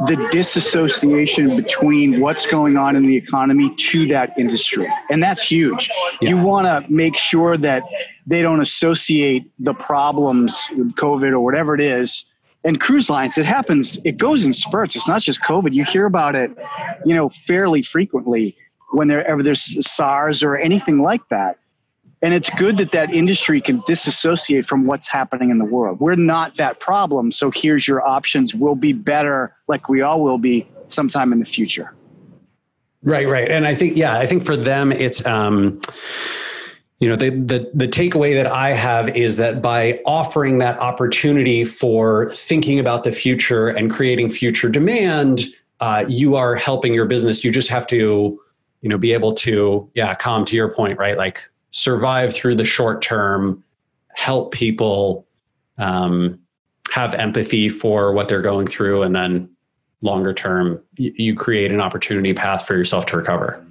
[0.06, 4.88] the disassociation between what's going on in the economy to that industry.
[5.10, 5.90] And that's huge.
[6.20, 6.30] Yeah.
[6.30, 7.82] You want to make sure that
[8.26, 12.24] they don't associate the problems with COVID or whatever it is.
[12.62, 14.94] And cruise lines, it happens, it goes in spurts.
[14.94, 15.72] It's not just COVID.
[15.72, 16.50] You hear about it,
[17.06, 18.56] you know, fairly frequently
[18.92, 21.58] whenever there's SARS or anything like that.
[22.22, 26.00] And it's good that that industry can disassociate from what's happening in the world.
[26.00, 27.33] We're not that problem.
[27.33, 28.54] So here's your options.
[28.54, 31.94] We'll be better, like we all will be sometime in the future.
[33.02, 33.50] Right, right.
[33.50, 35.80] And I think, yeah, I think for them, it's, um,
[36.98, 41.64] you know, the, the, the takeaway that I have is that by offering that opportunity
[41.64, 45.46] for thinking about the future and creating future demand,
[45.80, 47.42] uh, you are helping your business.
[47.42, 48.38] You just have to,
[48.83, 51.16] you know, be able to, yeah, come to your point, right?
[51.16, 53.62] Like survive through the short term,
[54.14, 55.26] help people
[55.78, 56.38] um,
[56.90, 59.48] have empathy for what they're going through, and then
[60.02, 63.64] longer term, you, you create an opportunity path for yourself to recover.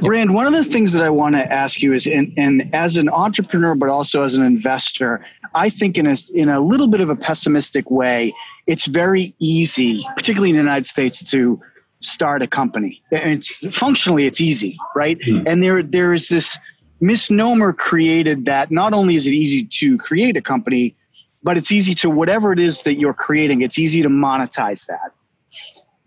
[0.00, 2.96] Rand, one of the things that I want to ask you is, and, and as
[2.96, 7.00] an entrepreneur, but also as an investor, I think in a, in a little bit
[7.00, 8.32] of a pessimistic way,
[8.66, 11.60] it's very easy, particularly in the United States, to
[12.00, 13.02] start a company.
[13.12, 15.18] And it's functionally it's easy, right?
[15.24, 15.46] Hmm.
[15.46, 16.58] And there there is this
[17.00, 20.94] misnomer created that not only is it easy to create a company,
[21.42, 25.12] but it's easy to whatever it is that you're creating, it's easy to monetize that.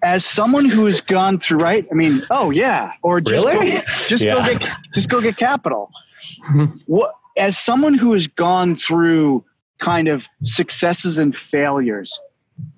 [0.03, 1.87] As someone who has gone through, right?
[1.91, 3.71] I mean, oh yeah, or just Really?
[3.71, 4.35] go, just Yeah.
[4.35, 5.91] go get just go get capital.
[6.87, 9.43] what as someone who has gone through
[9.79, 12.19] kind of successes and failures,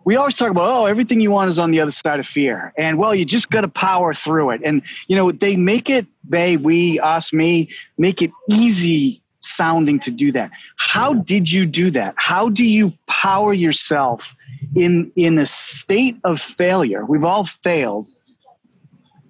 [0.05, 2.73] we always talk about oh everything you want is on the other side of fear.
[2.77, 4.61] And well you just got to power through it.
[4.63, 10.11] And you know they make it they we us me make it easy sounding to
[10.11, 10.51] do that.
[10.77, 12.15] How did you do that?
[12.17, 14.35] How do you power yourself
[14.75, 17.05] in in a state of failure?
[17.05, 18.11] We've all failed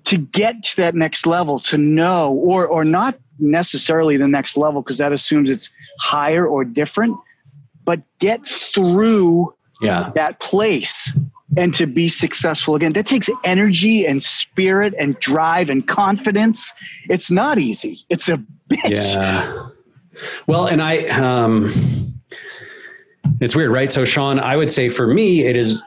[0.05, 4.81] to get to that next level to know or or not necessarily the next level
[4.81, 7.17] because that assumes it's higher or different
[7.85, 10.11] but get through Yeah.
[10.15, 11.15] that place
[11.55, 16.73] and to be successful again that takes energy and spirit and drive and confidence
[17.09, 18.37] it's not easy it's a
[18.69, 19.69] bitch Yeah.
[20.47, 21.71] Well, and I, um,
[23.39, 23.91] it's weird, right?
[23.91, 25.83] So, Sean, I would say for me, it is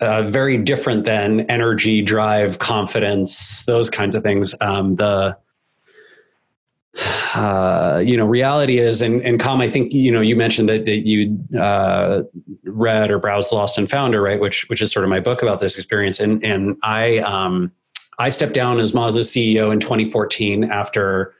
[0.00, 4.54] uh, very different than energy, drive, confidence, those kinds of things.
[4.60, 5.36] Um, the,
[7.34, 10.84] uh, you know, reality is, and, and Com, I think, you know, you mentioned that,
[10.86, 12.22] that you uh,
[12.64, 14.40] read or browsed Lost and Founder, right?
[14.40, 16.18] Which, which is sort of my book about this experience.
[16.18, 17.72] And, and I, um,
[18.18, 21.32] I stepped down as Moz's CEO in 2014 after,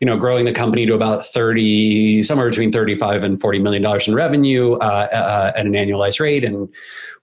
[0.00, 4.08] you know, growing the company to about 30, somewhere between 35 and 40 million dollars
[4.08, 6.44] in revenue uh, uh, at an annualized rate.
[6.44, 6.68] And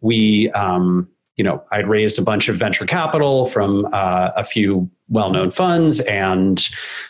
[0.01, 4.89] we, um, you know, I'd raised a bunch of venture capital from uh, a few
[5.13, 6.67] well-known funds and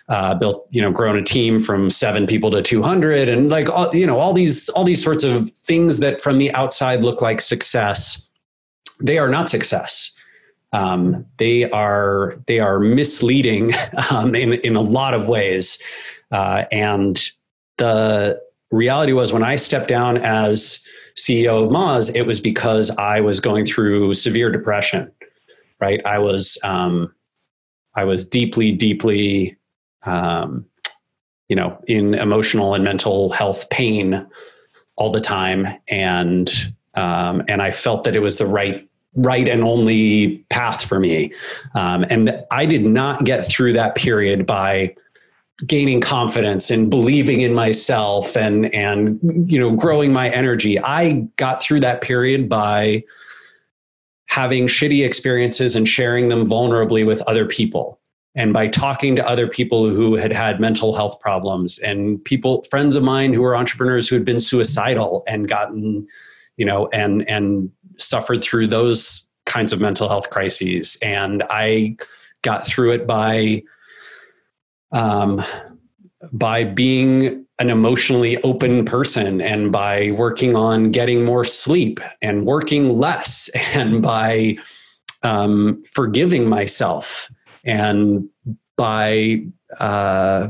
[0.09, 3.95] uh, built, you know, grown a team from seven people to 200 and like, all,
[3.95, 7.41] you know, all these, all these sorts of things that from the outside look like
[7.41, 8.29] success.
[9.01, 10.15] They are not success.
[10.73, 13.71] Um, they are they are misleading
[14.09, 15.81] um, in in a lot of ways,
[16.31, 17.21] uh, and
[17.77, 20.83] the reality was when I stepped down as
[21.15, 25.11] CEO of Moz, it was because I was going through severe depression.
[25.79, 27.13] Right, I was um,
[27.95, 29.57] I was deeply deeply
[30.03, 30.65] um,
[31.49, 34.27] you know in emotional and mental health pain
[34.95, 36.51] all the time, and
[36.95, 41.33] um, and I felt that it was the right right and only path for me.
[41.75, 44.95] Um, and I did not get through that period by
[45.67, 49.19] gaining confidence and believing in myself and and
[49.51, 50.79] you know growing my energy.
[50.79, 53.03] I got through that period by
[54.33, 57.99] having shitty experiences and sharing them vulnerably with other people.
[58.33, 62.95] And by talking to other people who had had mental health problems and people friends
[62.95, 66.07] of mine who were entrepreneurs who had been suicidal and gotten
[66.57, 70.97] you know and and suffered through those kinds of mental health crises.
[71.03, 71.95] And i
[72.41, 73.61] got through it by
[74.91, 75.45] um,
[76.31, 82.97] by being an emotionally open person and by working on getting more sleep and working
[82.97, 84.57] less and by
[85.23, 87.31] um, forgiving myself
[87.63, 88.27] and
[88.75, 89.41] by
[89.79, 90.49] uh,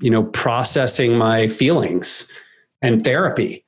[0.00, 2.30] you know processing my feelings
[2.82, 3.64] and therapy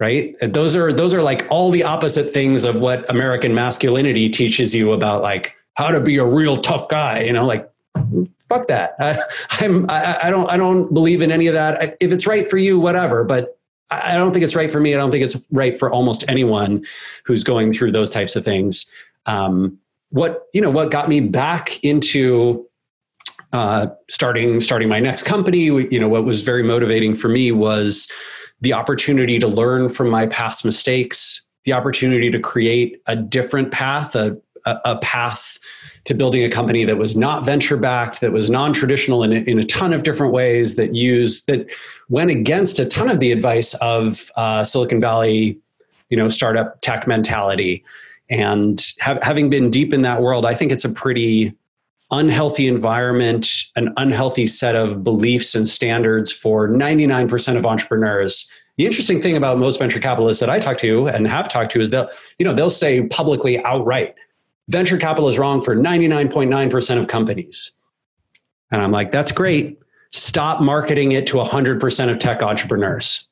[0.00, 0.34] right?
[0.42, 4.92] Those are those are like all the opposite things of what american masculinity teaches you
[4.92, 7.70] about like how to be a real tough guy you know like
[8.48, 8.94] fuck that.
[9.00, 9.18] I,
[9.64, 11.96] i'm I, I don't i don't believe in any of that.
[12.00, 13.58] If it's right for you whatever but
[13.90, 14.94] i don't think it's right for me.
[14.94, 16.84] I don't think it's right for almost anyone
[17.24, 18.90] who's going through those types of things.
[19.26, 19.78] Um,
[20.14, 22.66] what you know what got me back into
[23.52, 28.08] uh, starting starting my next company you know what was very motivating for me was
[28.60, 34.14] the opportunity to learn from my past mistakes the opportunity to create a different path
[34.14, 35.58] a, a, a path
[36.04, 39.58] to building a company that was not venture backed that was non-traditional in, a- in
[39.58, 41.66] a ton of different ways that used that
[42.08, 45.58] went against a ton of the advice of uh, silicon valley
[46.10, 47.84] you know startup tech mentality.
[48.30, 51.54] And ha- having been deep in that world i think it's a pretty
[52.10, 58.48] unhealthy environment an unhealthy set of beliefs and standards for 99% of entrepreneurs.
[58.76, 61.80] The interesting thing about most venture capitalists that i talk to and have talked to
[61.80, 64.14] is that you know they'll say publicly outright
[64.68, 67.72] venture capital is wrong for 99.9% of companies
[68.70, 69.78] and i'm like that's great
[70.12, 73.28] stop marketing it to 100% of tech entrepreneurs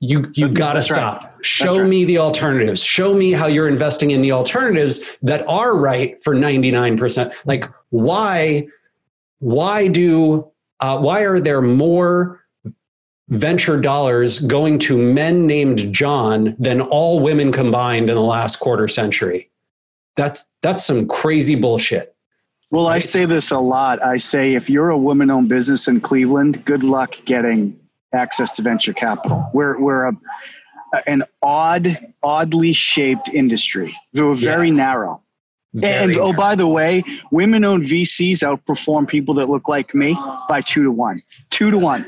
[0.00, 0.98] you you got to that's right.
[0.98, 1.44] stop.
[1.44, 1.88] Show right.
[1.88, 2.82] me the alternatives.
[2.82, 7.32] Show me how you're investing in the alternatives that are right for 99%.
[7.46, 8.68] Like why
[9.40, 12.44] why do uh, why are there more
[13.28, 18.86] venture dollars going to men named John than all women combined in the last quarter
[18.86, 19.50] century?
[20.18, 22.14] That's that's some crazy bullshit.
[22.70, 24.02] Well, I say this a lot.
[24.02, 27.80] I say if you're a woman owned business in Cleveland, good luck getting
[28.12, 29.42] access to venture capital.
[29.54, 30.12] We're, we're a,
[31.06, 33.96] an odd, oddly shaped industry.
[34.12, 34.74] We're very yeah.
[34.74, 35.22] narrow.
[35.82, 40.16] And oh, by the way, women owned VCs outperform people that look like me
[40.48, 41.22] by two to one.
[41.50, 42.06] Two to one.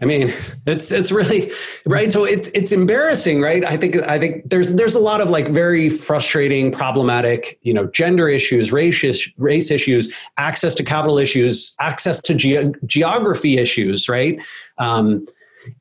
[0.00, 0.32] I mean,
[0.66, 1.52] it's it's really
[1.86, 2.12] right.
[2.12, 3.64] So it's it's embarrassing, right?
[3.64, 7.86] I think I think there's there's a lot of like very frustrating, problematic, you know,
[7.88, 14.40] gender issues, race race issues, access to capital issues, access to ge- geography issues, right?
[14.78, 15.26] Um,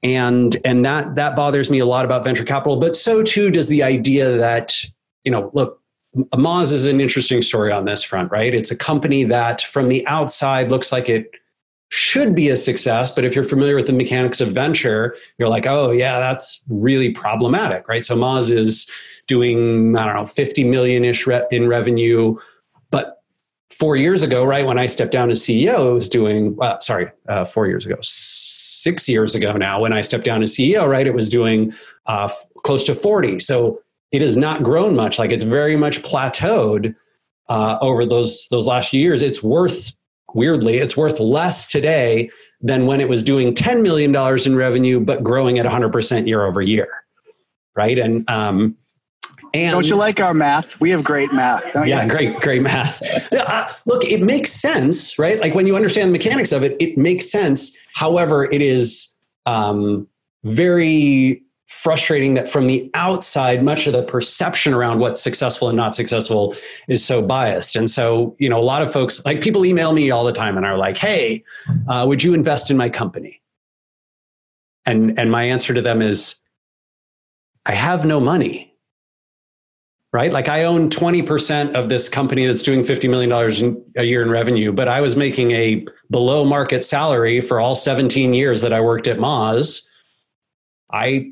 [0.03, 2.79] and and that that bothers me a lot about venture capital.
[2.79, 4.73] But so too does the idea that
[5.23, 5.80] you know, look,
[6.15, 8.53] Moz is an interesting story on this front, right?
[8.53, 11.37] It's a company that from the outside looks like it
[11.89, 15.65] should be a success, but if you're familiar with the mechanics of venture, you're like,
[15.65, 18.03] oh, yeah, that's really problematic, right?
[18.03, 18.89] So Moz is
[19.27, 22.37] doing, I don't know, 50 million ish in revenue.
[22.91, 23.21] But
[23.69, 27.11] four years ago, right, when I stepped down as CEO, it was doing, uh, sorry,
[27.27, 31.07] uh, four years ago, six years ago now, when I stepped down as CEO, right,
[31.07, 31.73] it was doing
[32.05, 33.39] uh, f- close to 40.
[33.39, 35.17] So it has not grown much.
[35.19, 36.95] Like it's very much plateaued
[37.49, 39.21] uh, over those those last few years.
[39.21, 39.93] It's worth
[40.33, 42.29] weirdly, it's worth less today
[42.61, 46.27] than when it was doing ten million dollars in revenue, but growing at 100 percent
[46.27, 46.87] year over year.
[47.75, 48.77] Right, and um,
[49.53, 50.79] and don't you like our math?
[50.79, 51.63] We have great math.
[51.85, 52.09] yeah, you?
[52.09, 53.01] great, great math.
[53.33, 55.39] uh, look, it makes sense, right?
[55.39, 57.75] Like when you understand the mechanics of it, it makes sense.
[57.93, 59.13] However, it is
[59.45, 60.07] um,
[60.43, 65.95] very frustrating that from the outside, much of the perception around what's successful and not
[65.95, 66.53] successful
[66.89, 67.77] is so biased.
[67.77, 70.57] And so, you know, a lot of folks, like people email me all the time
[70.57, 71.45] and are like, hey,
[71.87, 73.41] uh, would you invest in my company?
[74.85, 76.35] And, and my answer to them is,
[77.65, 78.75] I have no money.
[80.11, 80.33] Right?
[80.33, 84.73] Like I own 20% of this company that's doing $50 million a year in revenue,
[84.73, 89.07] but I was making a below market salary for all 17 years that I worked
[89.07, 89.87] at Moz.
[90.91, 91.31] I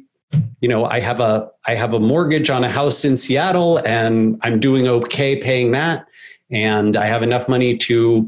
[0.62, 4.40] you know i have a i have a mortgage on a house in seattle and
[4.44, 6.06] i'm doing okay paying that.
[6.52, 8.28] And i have enough money to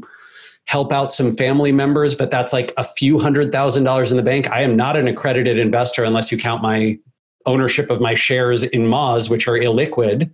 [0.66, 4.22] help out some family members but that's like a few hundred thousand dollars in the
[4.22, 4.48] bank.
[4.50, 6.98] I am not an accredited investor unless you count my
[7.46, 10.30] ownership of my shares in moz which are illiquid.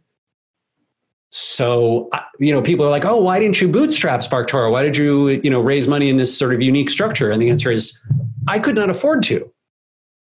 [1.31, 4.71] So you know people are like oh why didn't you bootstrap sparktoro?
[4.71, 7.31] Why did you you know raise money in this sort of unique structure?
[7.31, 7.99] And the answer is
[8.47, 9.51] i could not afford to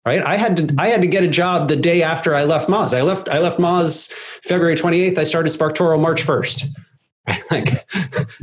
[0.10, 0.26] right?
[0.26, 2.98] I had to I had to get a job the day after I left Moz.
[2.98, 4.12] I left I left Moz
[4.44, 5.18] February 28th.
[5.20, 6.68] I started SparkToro March 1st.
[7.52, 7.88] like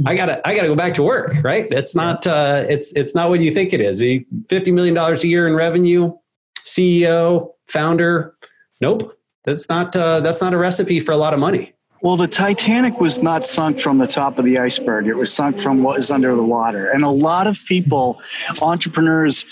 [0.06, 1.66] I gotta I gotta go back to work, right?
[1.72, 4.04] It's not uh, it's it's not what you think it is.
[4.48, 6.12] Fifty million dollars a year in revenue,
[6.60, 8.36] CEO, founder.
[8.80, 11.74] Nope, that's not uh, that's not a recipe for a lot of money.
[12.02, 15.08] Well, the Titanic was not sunk from the top of the iceberg.
[15.08, 16.90] It was sunk from what is under the water.
[16.90, 18.20] And a lot of people,
[18.62, 19.46] entrepreneurs,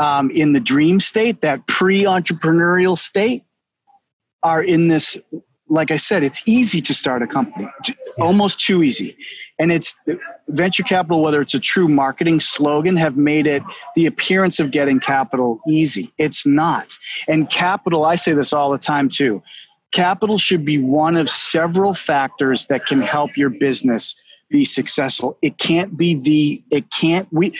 [0.00, 3.44] um, in the dream state, that pre entrepreneurial state,
[4.42, 5.16] are in this.
[5.72, 7.68] Like I said, it's easy to start a company,
[8.18, 9.16] almost too easy.
[9.60, 9.94] And it's
[10.48, 13.62] venture capital, whether it's a true marketing slogan, have made it
[13.94, 16.10] the appearance of getting capital easy.
[16.18, 16.92] It's not.
[17.28, 19.44] And capital, I say this all the time too
[19.90, 24.14] capital should be one of several factors that can help your business
[24.48, 25.38] be successful.
[25.42, 27.56] It can't be the, it can't, we,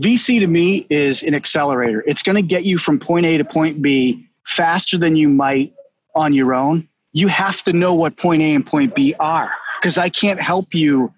[0.00, 2.04] VC to me is an accelerator.
[2.06, 5.72] It's going to get you from point A to point B faster than you might
[6.14, 6.88] on your own.
[7.12, 10.74] You have to know what point A and point B are because I can't help
[10.74, 11.12] you.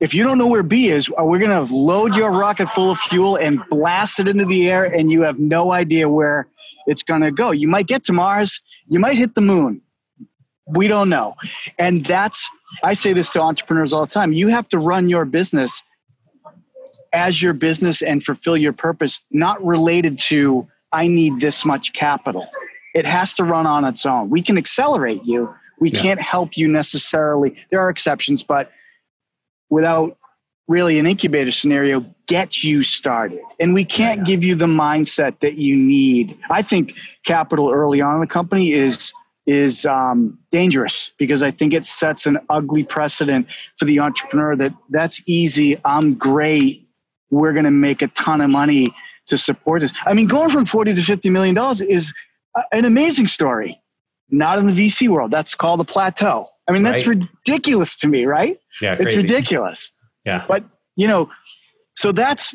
[0.00, 2.90] If you don't know where B is, uh, we're going to load your rocket full
[2.90, 6.46] of fuel and blast it into the air, and you have no idea where
[6.86, 7.50] it's going to go.
[7.50, 9.80] You might get to Mars, you might hit the moon.
[10.66, 11.34] We don't know.
[11.78, 12.48] And that's,
[12.84, 14.32] I say this to entrepreneurs all the time.
[14.32, 15.82] You have to run your business
[17.12, 22.46] as your business and fulfill your purpose, not related to, I need this much capital.
[22.94, 24.30] It has to run on its own.
[24.30, 25.54] We can accelerate you.
[25.78, 26.00] We yeah.
[26.00, 27.56] can't help you necessarily.
[27.70, 28.72] There are exceptions, but
[29.70, 30.16] without
[30.66, 33.40] really an incubator scenario, get you started.
[33.58, 34.24] And we can't yeah.
[34.24, 36.38] give you the mindset that you need.
[36.50, 36.94] I think
[37.24, 39.12] capital early on in the company is
[39.46, 43.48] is um, dangerous because I think it sets an ugly precedent
[43.78, 45.78] for the entrepreneur that that's easy.
[45.86, 46.87] I'm great
[47.30, 48.88] we're going to make a ton of money
[49.28, 49.92] to support this.
[50.06, 52.12] I mean, going from 40 to 50 million dollars is
[52.72, 53.80] an amazing story.
[54.30, 55.30] Not in the VC world.
[55.30, 56.48] That's called a plateau.
[56.68, 57.22] I mean, that's right.
[57.46, 58.58] ridiculous to me, right?
[58.82, 59.08] Yeah, crazy.
[59.08, 59.90] it's ridiculous.
[60.26, 60.44] Yeah.
[60.46, 60.64] But,
[60.96, 61.30] you know,
[61.94, 62.54] so that's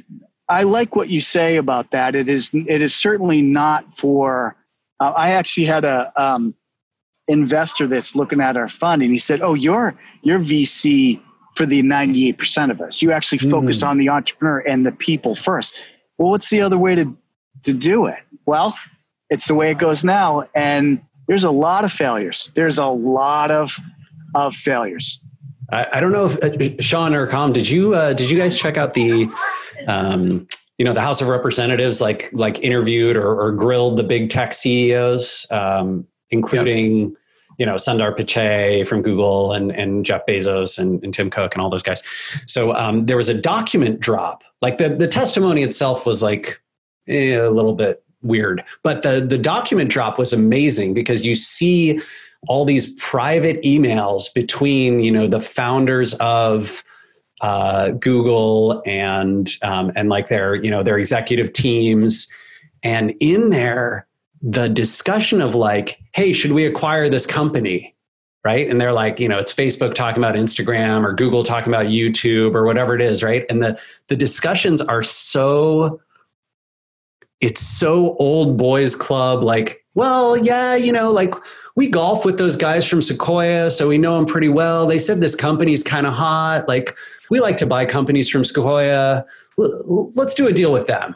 [0.49, 2.15] I like what you say about that.
[2.15, 4.55] It is it is certainly not for
[4.99, 6.53] uh, I actually had a um,
[7.27, 11.21] investor that's looking at our fund and he said, "Oh, you're you're VC
[11.55, 13.01] for the 98% of us.
[13.01, 13.87] You actually focus Mm.
[13.87, 15.75] on the entrepreneur and the people first.
[16.17, 17.15] Well, what's the other way to
[17.63, 18.19] to do it?
[18.45, 18.75] Well,
[19.29, 22.51] it's the way it goes now and there's a lot of failures.
[22.55, 23.77] There's a lot of
[24.35, 25.19] of failures.
[25.71, 28.55] I, I don't know if uh, Sean or Com, did you uh, did you guys
[28.55, 29.29] check out the
[29.87, 30.47] um,
[30.77, 34.53] you know the House of Representatives like like interviewed or, or grilled the big tech
[34.53, 37.15] CEOs, um, including
[37.57, 41.61] you know Sundar Pichai from Google and and Jeff Bezos and, and Tim Cook and
[41.61, 42.03] all those guys.
[42.45, 44.43] So um, there was a document drop.
[44.61, 46.61] Like the the testimony itself was like
[47.07, 51.99] eh, a little bit weird, but the the document drop was amazing because you see
[52.47, 56.83] all these private emails between you know the founders of
[57.41, 62.27] uh, Google and um, and like their you know their executive teams,
[62.83, 64.07] and in there
[64.43, 67.95] the discussion of like, hey, should we acquire this company?
[68.43, 68.69] Right.
[68.69, 72.55] And they're like, you know, it's Facebook talking about Instagram or Google talking about YouTube
[72.55, 73.45] or whatever it is, right?
[73.49, 73.79] And the
[74.09, 76.01] the discussions are so
[77.39, 81.33] it's so old boys club, like, well, yeah, you know, like
[81.75, 84.87] we golf with those guys from Sequoia, so we know them pretty well.
[84.87, 86.67] They said this company's kind of hot.
[86.67, 86.95] Like,
[87.29, 89.25] we like to buy companies from Sequoia.
[89.57, 91.15] Let's do a deal with them.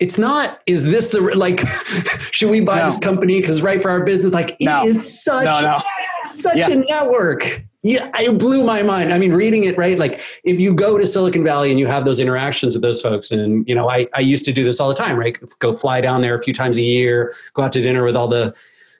[0.00, 1.60] It's not, is this the, like,
[2.30, 2.84] should we buy No.
[2.84, 4.32] this company because it's right for our business?
[4.32, 4.84] Like, it No.
[4.86, 5.80] is such, no.
[6.24, 6.70] such Yeah.
[6.70, 7.62] a network.
[7.82, 9.12] Yeah, it blew my mind.
[9.12, 9.98] I mean, reading it, right?
[9.98, 13.30] Like, if you go to Silicon Valley and you have those interactions with those folks,
[13.30, 15.36] and, you know, I, I used to do this all the time, right?
[15.60, 18.28] Go fly down there a few times a year, go out to dinner with all
[18.28, 18.56] the,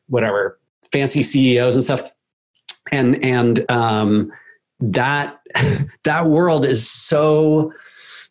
[0.09, 0.59] whatever,
[0.93, 2.13] fancy CEOs and stuff.
[2.91, 4.33] And, and, um,
[4.81, 5.41] that,
[6.05, 7.73] that world is so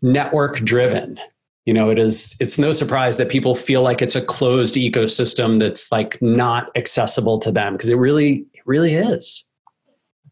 [0.02, 1.20] network driven.
[1.68, 5.60] You know, it is, it's no surprise that people feel like it's a closed ecosystem
[5.60, 9.46] that's like not accessible to them because it really, it really is.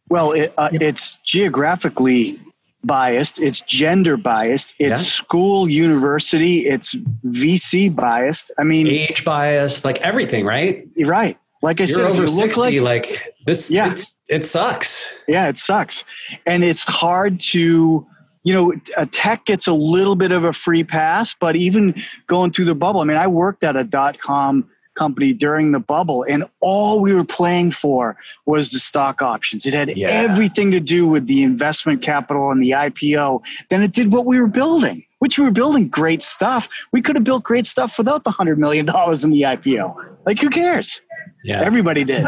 [0.10, 2.40] Well, it, uh, it's geographically
[2.86, 4.96] biased, it's gender biased, it's Yeah.
[4.96, 8.52] school, university, it's VC biased.
[8.58, 10.88] I mean, age bias, like everything, right?
[10.96, 11.38] you're right.
[11.62, 13.94] Like I You're said, over you look 60, like like, this, Yeah.
[13.96, 15.10] it, it sucks.
[15.28, 16.06] Yeah, it sucks.
[16.46, 18.08] And it's hard to,
[18.46, 21.96] you know, a tech gets a little bit of a free pass, but even
[22.28, 25.80] going through the bubble, I mean, I worked at a dot com company during the
[25.80, 28.16] bubble, and all we were playing for
[28.46, 29.66] was the stock options.
[29.66, 30.08] It had Yeah.
[30.08, 34.40] everything to do with the investment capital and the IPO than it did what we
[34.40, 35.04] were building.
[35.20, 36.70] Which we were building great stuff.
[36.94, 39.96] We could have built great stuff without the hundred million dollars in the IPO.
[40.26, 41.02] Like, who cares?
[41.44, 41.62] Yeah.
[41.66, 42.24] Everybody did.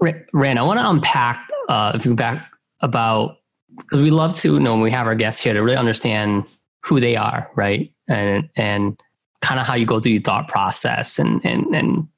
[0.00, 2.46] Ra- Rand, I want to unpack, uh, if you go back
[2.80, 3.36] about,
[3.76, 6.44] because we love to, you know, when we have our guests here to really understand
[6.82, 7.92] who they are, right?
[8.08, 9.00] And, and
[9.40, 12.08] kind of how you go through your thought process and, and, and,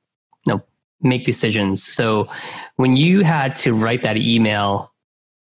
[0.45, 0.63] you know,
[1.01, 1.83] make decisions.
[1.85, 2.29] So
[2.77, 4.93] when you had to write that email,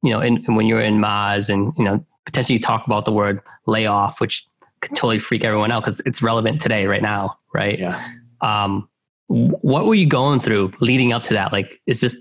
[0.02, 3.06] you know, and, and when you were in Moz and, you know, potentially talk about
[3.06, 4.46] the word layoff, which
[4.82, 7.80] could totally freak everyone out because it's relevant today, right now, right?
[7.80, 8.10] yeah.
[8.42, 8.88] um,
[9.28, 11.52] what were you going through leading up to that?
[11.52, 12.16] Like, is this,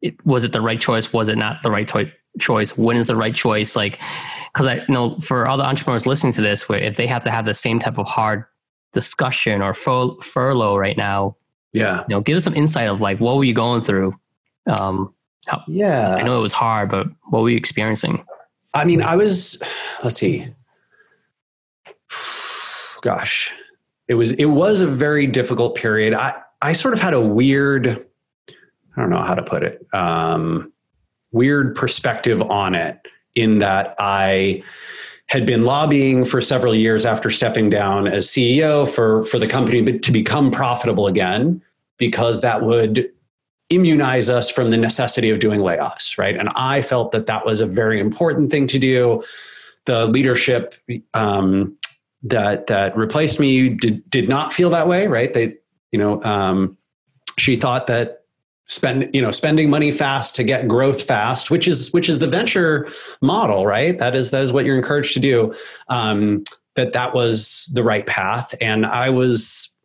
[0.00, 1.12] it, was it the right choice?
[1.12, 2.76] Was it not the right toi- choice?
[2.76, 3.76] When is the right choice?
[3.76, 3.98] Like,
[4.54, 7.30] cause I know for all the entrepreneurs listening to this, where if they have to
[7.30, 8.44] have the same type of hard
[8.92, 11.36] discussion or fur- furlough right now,
[11.72, 12.00] Yeah.
[12.08, 14.14] you know, give us some insight of like, what were you going through?
[14.66, 15.14] Um,
[15.66, 16.14] Yeah.
[16.14, 18.24] I know it was hard, but what were you experiencing?
[18.74, 19.62] I mean, I was,
[20.02, 20.48] let's see.
[23.02, 23.52] Gosh,
[24.08, 26.14] it was, it was a very difficult period.
[26.14, 30.72] I, I sort of had a weird, I don't know how to put it, um,
[31.32, 32.98] weird perspective on it
[33.34, 34.62] in that I
[35.26, 39.98] had been lobbying for several years after stepping down as CEO for, for the company
[39.98, 41.62] to become profitable again,
[41.96, 43.10] because that would
[43.70, 46.36] immunize us from the necessity of doing layoffs, right?
[46.36, 49.22] And I felt that that was a very important thing to do.
[49.86, 50.74] The leadership
[51.14, 51.78] um,
[52.22, 55.32] that that replaced me did did not feel that way, right?
[55.32, 55.54] They,
[55.90, 56.76] you know, um,
[57.38, 58.21] she thought that
[58.72, 62.26] spend you know spending money fast to get growth fast, which is which is the
[62.26, 62.88] venture
[63.20, 63.98] model, right?
[63.98, 65.54] That is that is what you're encouraged to do.
[65.88, 66.44] Um,
[66.74, 69.76] that that was the right path, and I was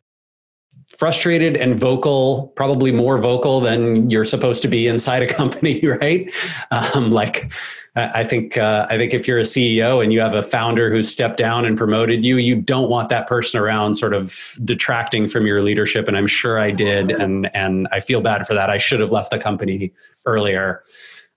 [0.98, 6.32] frustrated and vocal, probably more vocal than you're supposed to be inside a company, right?
[6.70, 7.52] Um, like,
[7.98, 11.02] I think uh, I think if you're a CEO and you have a founder who
[11.02, 15.46] stepped down and promoted you, you don't want that person around, sort of detracting from
[15.46, 16.08] your leadership.
[16.08, 18.70] And I'm sure I did, and and I feel bad for that.
[18.70, 19.92] I should have left the company
[20.26, 20.82] earlier.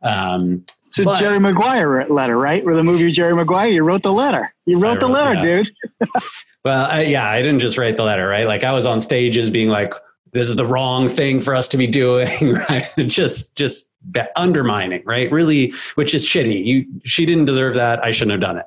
[0.01, 2.65] Um, It's a But- Jerry Maguire letter, right?
[2.65, 4.53] Where the movie Jerry Maguire, you wrote the letter.
[4.65, 5.71] You wrote the letter, dude.
[6.63, 8.45] Well, I, yeah, I didn't just write the letter, right?
[8.45, 9.93] Like I was on stages being like,
[10.33, 12.87] this is the wrong thing for us to be doing, right?
[13.07, 13.89] just just
[14.35, 15.31] undermining, right?
[15.31, 16.65] Really, which is shitty.
[16.65, 18.03] You she didn't deserve that.
[18.03, 18.65] I shouldn't have done it.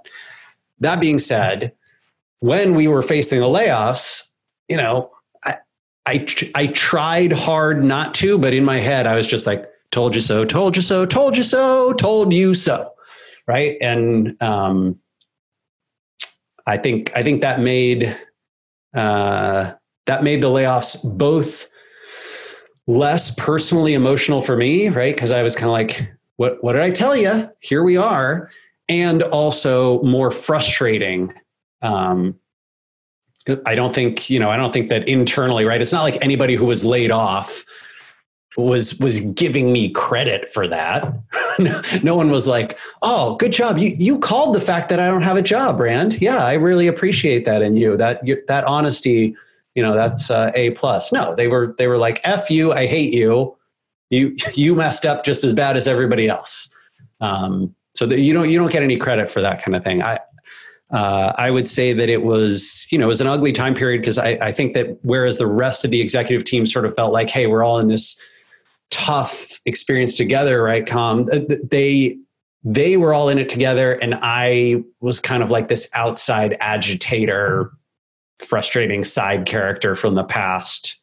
[0.80, 1.72] That being said,
[2.40, 4.30] when we were facing the layoffs,
[4.68, 5.10] you know,
[5.44, 5.56] I
[6.06, 10.14] I, I tried hard not to, but in my head, I was just like, "Told
[10.14, 12.92] you so, told you so, told you so, told you so,"
[13.46, 13.76] right?
[13.80, 15.00] And um,
[16.66, 18.16] I think I think that made
[18.94, 19.72] uh,
[20.06, 21.68] that made the layoffs both
[22.86, 25.14] less personally emotional for me, right?
[25.14, 27.48] Because I was kind of like, what what did I tell you?
[27.60, 28.50] Here we are,
[28.88, 31.32] and also more frustrating.
[31.82, 32.38] Um,
[33.66, 34.50] I don't think you know.
[34.50, 35.80] I don't think that internally, right?
[35.80, 37.64] It's not like anybody who was laid off
[38.56, 41.12] was was giving me credit for that.
[42.02, 43.78] no, one was like, "Oh, good job!
[43.78, 46.20] You you called the fact that I don't have a job, Rand.
[46.20, 47.96] Yeah, I really appreciate that in you.
[47.96, 49.36] That that honesty
[49.74, 51.12] you know that's uh, a plus.
[51.12, 53.56] No they were they were like f you i hate you.
[54.10, 56.72] You you messed up just as bad as everybody else.
[57.20, 60.02] Um, so that you don't you don't get any credit for that kind of thing.
[60.02, 60.18] I
[60.92, 64.00] uh, I would say that it was, you know, it was an ugly time period
[64.02, 67.12] because I, I think that whereas the rest of the executive team sort of felt
[67.12, 68.20] like, hey, we're all in this
[68.90, 70.86] tough experience together, right?
[70.86, 71.28] Com,
[71.70, 72.18] they
[72.62, 77.72] they were all in it together, and I was kind of like this outside agitator
[78.40, 80.98] frustrating side character from the past.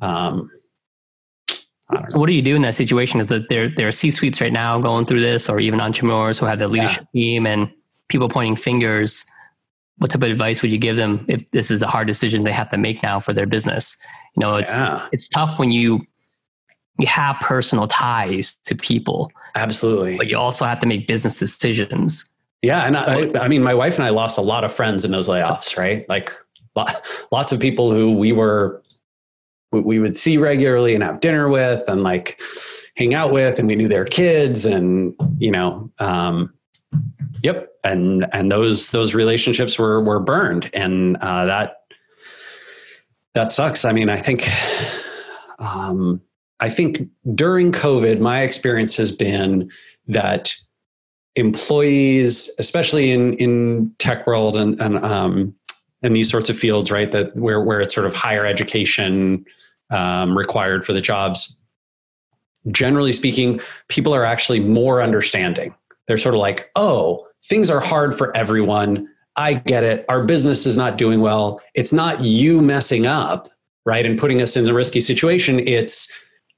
[0.00, 0.50] Um,
[1.88, 3.20] so what do you do in that situation?
[3.20, 6.38] Is that there there are C suites right now going through this, or even entrepreneurs
[6.38, 7.20] who have the leadership yeah.
[7.20, 7.70] team and
[8.08, 9.24] people pointing fingers.
[9.98, 12.52] What type of advice would you give them if this is the hard decision they
[12.52, 13.96] have to make now for their business?
[14.36, 15.08] You know, it's yeah.
[15.12, 16.06] it's tough when you
[16.98, 19.32] you have personal ties to people.
[19.56, 22.29] Absolutely, but you also have to make business decisions.
[22.62, 25.10] Yeah, and I, I mean, my wife and I lost a lot of friends in
[25.10, 25.78] those layoffs.
[25.78, 26.30] Right, like
[27.32, 28.82] lots of people who we were
[29.72, 32.40] we would see regularly and have dinner with and like
[32.96, 36.52] hang out with and we knew their kids and you know um,
[37.42, 40.70] yep and and those those relationships were were burned.
[40.74, 41.76] And uh, that
[43.34, 43.84] that sucks.
[43.84, 44.48] I mean i think
[45.58, 46.20] um,
[46.58, 49.70] i think during covid my experience has been
[50.08, 50.54] that
[51.36, 55.54] employees especially in in tech world and and um,
[56.02, 57.12] in these sorts of fields, right?
[57.12, 59.44] That where where it's sort of higher education
[59.90, 61.56] um, required for the jobs.
[62.70, 65.74] Generally speaking, people are actually more understanding.
[66.06, 69.08] They're sort of like, oh, things are hard for everyone.
[69.36, 70.04] I get it.
[70.08, 71.60] Our business is not doing well.
[71.74, 73.48] It's not you messing up,
[73.86, 75.60] right, and putting us in a risky situation.
[75.60, 76.12] It's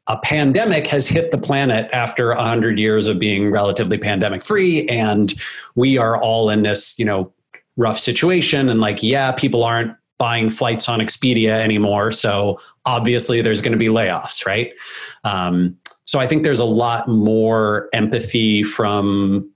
[0.08, 5.34] a pandemic has hit the planet after 100 years of being relatively pandemic free and
[5.74, 7.32] we are all in this you know
[7.76, 8.68] rough situation.
[8.68, 13.78] And like yeah people aren't buying flights on expedia anymore so obviously there's going to
[13.78, 14.72] be layoffs right?
[15.24, 19.50] Um, so i think there's a lot more empathy from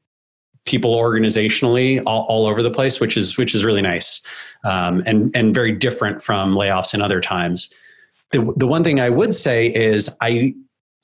[0.65, 4.21] people organizationally all, all over the place which is which is really nice
[4.65, 7.73] um, and and very different from layoffs in other times
[8.33, 10.55] the, the one thing i would say is i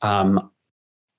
[0.03, 0.51] um,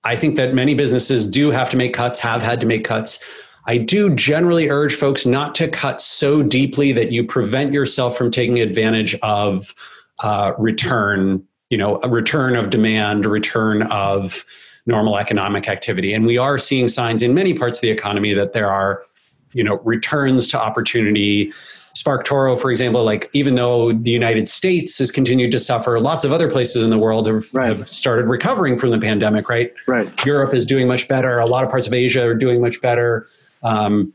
[0.04, 3.20] i think that many businesses do have to make cuts have had to make cuts
[3.66, 8.30] I do generally urge folks not to cut so deeply that you prevent yourself from
[8.30, 9.74] taking advantage of
[10.22, 14.46] uh, return, you know, a return of demand, return of
[14.86, 16.14] normal economic activity.
[16.14, 19.04] And we are seeing signs in many parts of the economy that there are,
[19.54, 21.54] you know, returns to opportunity.
[22.04, 26.32] SparkToro, for example, like even though the United States has continued to suffer, lots of
[26.32, 27.70] other places in the world have, right.
[27.70, 29.72] have started recovering from the pandemic, right?
[29.88, 30.26] Right.
[30.26, 31.38] Europe is doing much better.
[31.38, 33.28] A lot of parts of Asia are doing much better.
[33.64, 34.14] Um,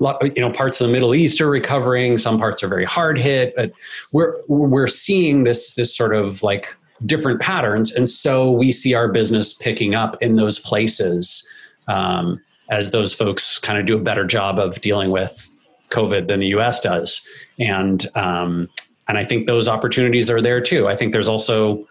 [0.00, 2.18] you know, parts of the Middle East are recovering.
[2.18, 3.72] Some parts are very hard hit, but
[4.12, 6.76] we're we're seeing this this sort of like
[7.06, 11.46] different patterns, and so we see our business picking up in those places
[11.86, 15.54] um, as those folks kind of do a better job of dealing with
[15.94, 16.80] COVID than the U.S.
[16.80, 17.22] does,
[17.58, 18.68] and um,
[19.08, 20.88] and I think those opportunities are there too.
[20.88, 21.86] I think there's also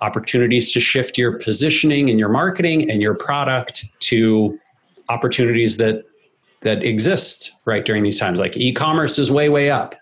[0.00, 4.58] opportunities to shift your positioning and your marketing and your product to
[5.08, 6.04] opportunities that
[6.60, 8.40] that exist right during these times.
[8.40, 9.94] Like e-commerce is way way up.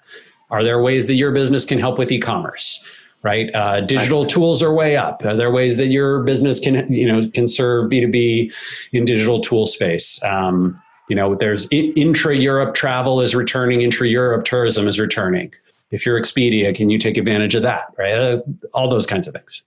[0.51, 2.85] Are there ways that your business can help with e-commerce?
[3.25, 5.25] Right, uh, digital tools are way up.
[5.25, 8.51] Are there ways that your business can you know can serve B two B
[8.91, 10.21] in digital tool space?
[10.25, 15.53] Um, you know, there's intra Europe travel is returning, intra Europe tourism is returning.
[15.91, 17.87] If you're Expedia, can you take advantage of that?
[17.99, 18.41] Right, uh,
[18.73, 19.63] all those kinds of things.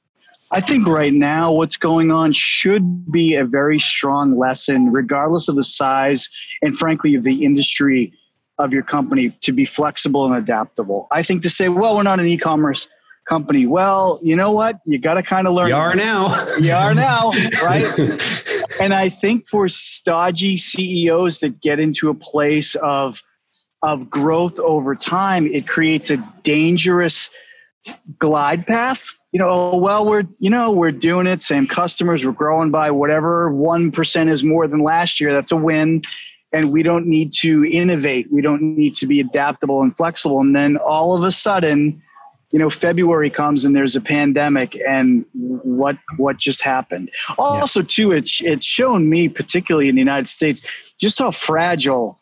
[0.52, 5.56] I think right now what's going on should be a very strong lesson, regardless of
[5.56, 6.30] the size
[6.62, 8.14] and frankly of the industry
[8.58, 11.08] of your company, to be flexible and adaptable.
[11.12, 12.88] I think to say, well, we're not an e commerce
[13.26, 13.66] company.
[13.66, 14.80] Well, you know what?
[14.86, 15.70] You got to kind of learn.
[15.70, 16.56] You are now.
[16.58, 17.32] you are now,
[17.64, 18.00] right?
[18.82, 23.22] and I think for stodgy CEOs that get into a place of
[23.82, 27.30] of growth over time, it creates a dangerous
[28.18, 29.06] glide path.
[29.32, 31.42] You know, oh, well, we're you know we're doing it.
[31.42, 35.34] Same customers, we're growing by whatever one percent is more than last year.
[35.34, 36.04] That's a win,
[36.54, 38.32] and we don't need to innovate.
[38.32, 40.40] We don't need to be adaptable and flexible.
[40.40, 42.02] And then all of a sudden,
[42.52, 47.12] you know, February comes and there's a pandemic, and what what just happened?
[47.38, 47.88] Also, yeah.
[47.90, 52.20] too, it's it's shown me, particularly in the United States, just how fragile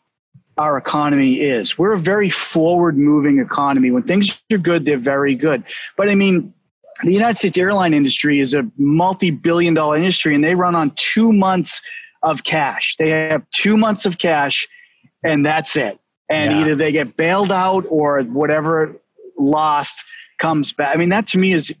[0.56, 1.78] our economy is.
[1.78, 3.90] We're a very forward moving economy.
[3.90, 5.64] When things are good, they're very good.
[5.96, 6.54] But I mean,
[7.02, 10.92] the United States airline industry is a multi billion dollar industry and they run on
[10.96, 11.82] two months
[12.22, 12.96] of cash.
[12.96, 14.68] They have two months of cash
[15.24, 15.98] and that's it.
[16.30, 16.60] And yeah.
[16.60, 18.96] either they get bailed out or whatever
[19.38, 20.04] lost
[20.38, 20.94] comes back.
[20.94, 21.72] I mean, that to me is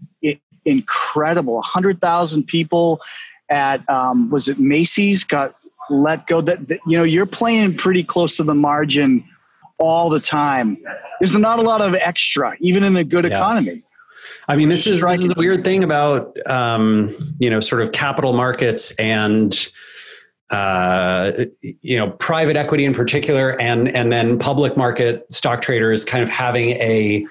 [0.64, 1.54] incredible.
[1.54, 3.00] 100,000 people
[3.50, 5.56] at, um, was it Macy's got
[5.90, 6.40] let go.
[6.40, 9.24] That, that you know, you're playing pretty close to the margin
[9.78, 10.78] all the time.
[11.20, 13.34] There's not a lot of extra, even in a good yeah.
[13.34, 13.82] economy.
[14.48, 17.92] I mean, this is this is the weird thing about um, you know sort of
[17.92, 19.54] capital markets and
[20.50, 26.22] uh, you know private equity in particular, and and then public market stock traders kind
[26.22, 27.26] of having a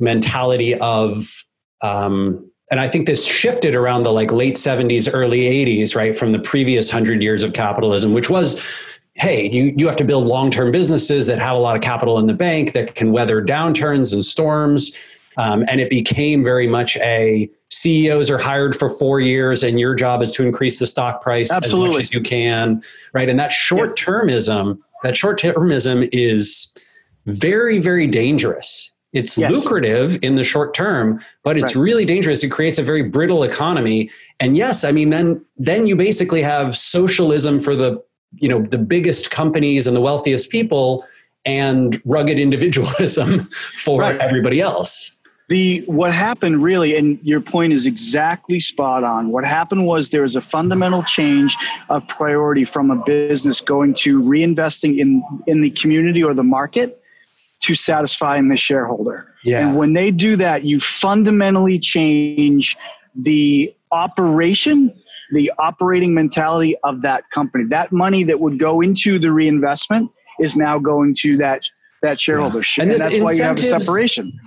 [0.00, 1.44] mentality of
[1.82, 6.32] um, and I think this shifted around the like late 70s, early 80s, right, from
[6.32, 8.60] the previous hundred years of capitalism, which was,
[9.14, 12.26] hey, you, you have to build long-term businesses that have a lot of capital in
[12.26, 14.96] the bank that can weather downturns and storms.
[15.36, 19.94] Um, and it became very much a CEOs are hired for four years, and your
[19.94, 21.88] job is to increase the stock price Absolutely.
[21.88, 22.82] as much as you can,
[23.12, 23.28] right?
[23.28, 26.74] And that short termism, that short termism is
[27.26, 28.85] very, very dangerous
[29.16, 29.50] it's yes.
[29.50, 31.82] lucrative in the short term, but it's right.
[31.82, 32.44] really dangerous.
[32.44, 34.10] It creates a very brittle economy.
[34.38, 38.02] And yes, I mean then then you basically have socialism for the
[38.34, 41.04] you know the biggest companies and the wealthiest people
[41.46, 43.46] and rugged individualism
[43.84, 44.20] for right.
[44.20, 45.12] everybody else.
[45.48, 49.30] The what happened really, and your point is exactly spot on.
[49.30, 51.56] What happened was there was a fundamental change
[51.88, 57.00] of priority from a business going to reinvesting in in the community or the market
[57.60, 59.32] to satisfying the shareholder.
[59.44, 59.60] Yeah.
[59.60, 62.76] And when they do that, you fundamentally change
[63.14, 64.92] the operation,
[65.32, 67.64] the operating mentality of that company.
[67.70, 71.62] That money that would go into the reinvestment is now going to that
[72.02, 72.58] that shareholder.
[72.58, 72.82] Yeah.
[72.82, 74.38] And, and that's why you have a separation.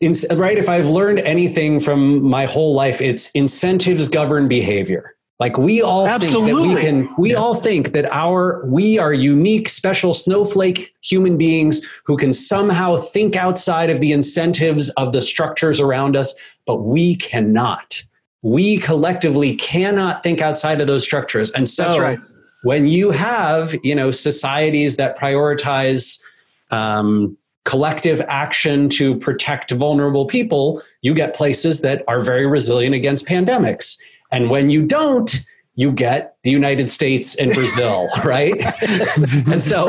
[0.00, 0.58] In, right?
[0.58, 5.16] If I've learned anything from my whole life, it's incentives govern behavior.
[5.40, 6.52] Like we all Absolutely.
[6.52, 7.38] think that we can, we yeah.
[7.38, 13.36] all think that our, we are unique, special snowflake human beings who can somehow think
[13.36, 16.34] outside of the incentives of the structures around us,
[16.66, 18.02] but we cannot.
[18.42, 21.50] We collectively cannot think outside of those structures.
[21.52, 22.18] And so right.
[22.62, 26.22] when you have, you know, societies that prioritize,
[26.70, 33.26] um, collective action to protect vulnerable people, you get places that are very resilient against
[33.26, 33.96] pandemics.
[34.30, 35.34] And when you don't,
[35.80, 38.54] you get the United States and Brazil, right?
[39.46, 39.88] and so,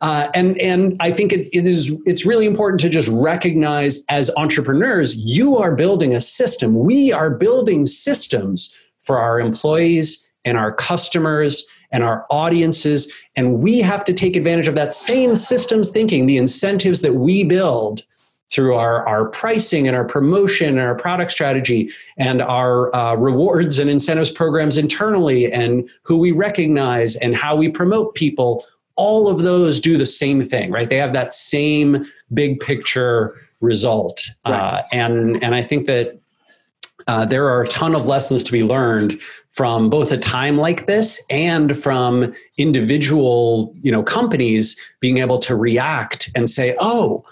[0.00, 4.30] uh, and and I think it, it is it's really important to just recognize as
[4.36, 6.78] entrepreneurs, you are building a system.
[6.78, 13.80] We are building systems for our employees and our customers and our audiences, and we
[13.80, 18.04] have to take advantage of that same systems thinking, the incentives that we build
[18.50, 23.78] through our, our pricing and our promotion and our product strategy and our uh, rewards
[23.78, 28.64] and incentives programs internally and who we recognize and how we promote people
[28.96, 34.30] all of those do the same thing right they have that same big picture result
[34.46, 34.78] uh, right.
[34.78, 36.18] uh, and and i think that
[37.08, 39.20] uh, there are a ton of lessons to be learned
[39.50, 45.54] from both a time like this and from individual you know companies being able to
[45.54, 47.24] react and say oh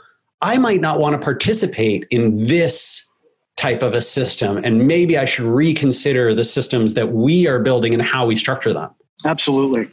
[0.45, 3.11] I might not want to participate in this
[3.57, 7.95] type of a system, and maybe I should reconsider the systems that we are building
[7.95, 8.90] and how we structure them.
[9.24, 9.88] Absolutely.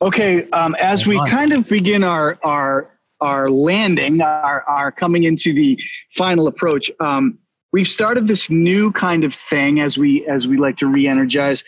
[0.00, 2.88] Okay, um, as we kind of begin our our
[3.20, 5.80] our landing, our, our coming into the
[6.14, 7.38] final approach, um,
[7.72, 11.64] we've started this new kind of thing as we as we like to re-energize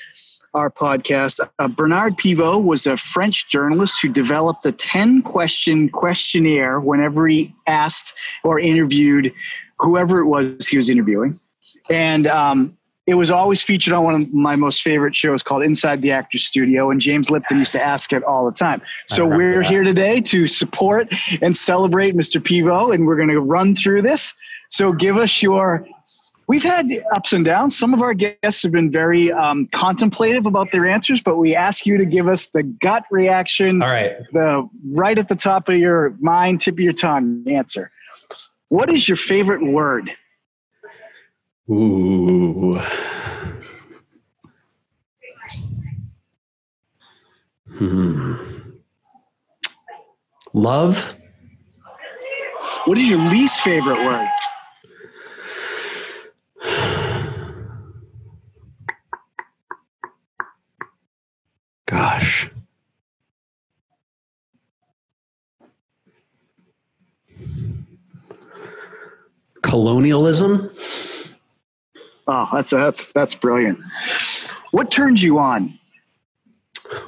[0.54, 1.40] our podcast.
[1.58, 7.54] Uh, Bernard Pivot was a French journalist who developed a 10 question questionnaire whenever he
[7.66, 9.32] asked or interviewed
[9.78, 11.38] whoever it was he was interviewing.
[11.90, 12.76] And um,
[13.08, 16.44] it was always featured on one of my most favorite shows called Inside the Actors
[16.44, 17.68] Studio, and James Lipton yes.
[17.68, 18.82] used to ask it all the time.
[19.06, 19.66] So we're that.
[19.66, 21.08] here today to support
[21.40, 22.42] and celebrate Mr.
[22.42, 24.34] Pivot, and we're going to run through this.
[24.68, 25.86] So give us your.
[26.48, 27.76] We've had ups and downs.
[27.76, 31.84] Some of our guests have been very um, contemplative about their answers, but we ask
[31.84, 34.12] you to give us the gut reaction, All right.
[34.32, 37.90] the right at the top of your mind, tip of your tongue answer.
[38.68, 40.10] What is your favorite word?
[41.70, 42.80] Ooh.
[47.76, 48.34] Hmm.
[50.54, 51.18] Love.
[52.86, 54.26] What is your least favorite word?
[69.68, 70.70] Colonialism.
[72.26, 73.78] Oh, that's that's that's brilliant.
[74.70, 75.78] What turns you on?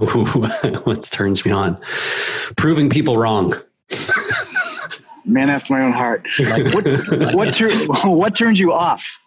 [0.01, 0.25] Ooh,
[0.85, 1.79] what turns me on?
[2.57, 3.55] Proving people wrong.
[5.25, 6.27] Man after my own heart.
[6.39, 6.87] What
[7.35, 9.19] what, tur- what turns you off?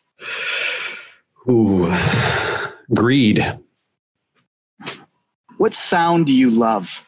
[1.50, 1.94] Ooh,
[2.94, 3.44] greed.
[5.58, 7.02] What sound do you love?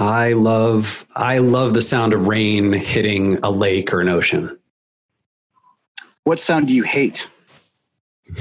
[0.00, 4.58] I love I love the sound of rain hitting a lake or an ocean.
[6.24, 7.28] What sound do you hate?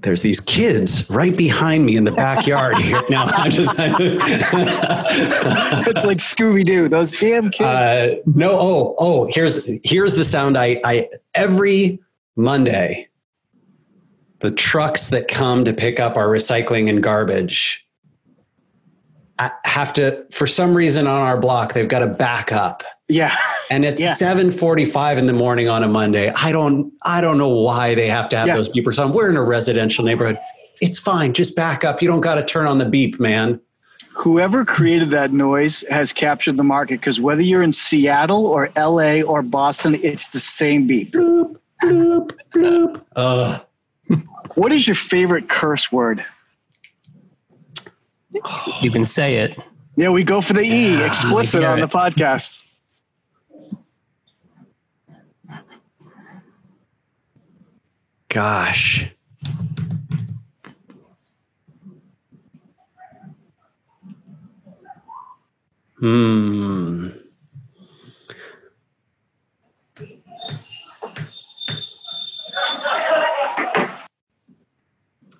[0.00, 3.00] There's these kids right behind me in the backyard here.
[3.08, 3.78] Now I'm just It's
[6.04, 6.88] like Scooby Doo.
[6.88, 7.68] Those damn kids.
[7.68, 8.50] uh, no.
[8.58, 9.28] Oh, oh.
[9.30, 10.58] Here's here's the sound.
[10.58, 12.00] I I every
[12.34, 13.06] Monday,
[14.40, 17.87] the trucks that come to pick up our recycling and garbage I
[19.64, 23.34] have to for some reason on our block they've got to back up yeah.
[23.70, 24.12] and it's Yeah.
[24.14, 26.30] 7:45 in the morning on a Monday.
[26.34, 28.56] I don't I don't know why they have to have Yeah.
[28.56, 29.12] those beepers on.
[29.12, 30.38] We're in a residential neighborhood.
[30.80, 31.32] It's fine.
[31.32, 32.02] Just back up.
[32.02, 33.60] You don't got to turn on the beep, man.
[34.12, 39.22] Whoever created that noise has captured the market because whether you're in Seattle or LA
[39.22, 43.00] or Boston, it's the same beep Bloop bloop bloop.
[43.16, 43.58] Uh,
[44.54, 46.24] What is your favorite curse word?
[48.82, 49.58] You can say it.
[49.96, 51.80] Yeah, we go for the E, explicit on it.
[51.82, 52.64] the podcast.
[58.28, 59.08] gosh.
[65.98, 67.08] Hmm.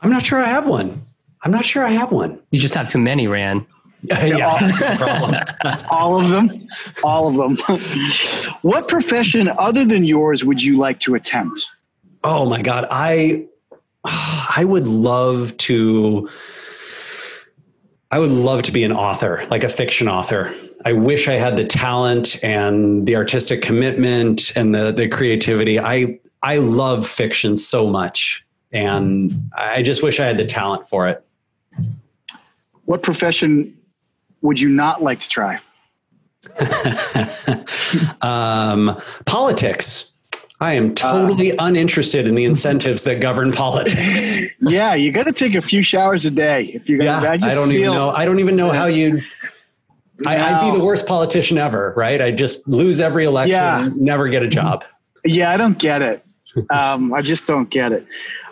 [0.01, 1.08] I'm not sure I have one.
[1.43, 2.41] I'm not sure I have one.
[2.51, 3.67] You just have too many, Ran.
[4.03, 5.31] yeah, that's the problem.
[5.33, 6.51] That's- All of them.
[7.03, 7.57] All of them.
[8.63, 11.69] what profession other than yours would you like to attempt?
[12.25, 13.47] Oh my god, I
[14.05, 16.29] I would love to
[18.11, 20.55] I would love to be an author, like a fiction author.
[20.85, 25.79] I wish I had the talent and the artistic commitment and the the creativity.
[25.79, 31.09] I I love fiction so much and I just wish I had the talent for
[31.09, 31.25] it.
[32.89, 33.77] What profession
[34.41, 35.61] would you not like to try?
[38.23, 40.27] um, politics.
[40.59, 44.47] I am totally uninterested in the incentives that govern politics.
[44.61, 47.29] Yeah, you got to take a few showers a day if you're Yeah, gonna.
[47.29, 48.11] I, I, just don't feel, even know.
[48.11, 49.21] I don't even know how you.
[50.27, 52.23] I, I'd be the worst politician ever, right?
[52.23, 53.91] I just lose every election, Yeah.
[53.97, 54.83] never get a job.
[55.27, 56.25] Yeah, I don't get it.
[56.71, 58.07] Um, I just don't get it.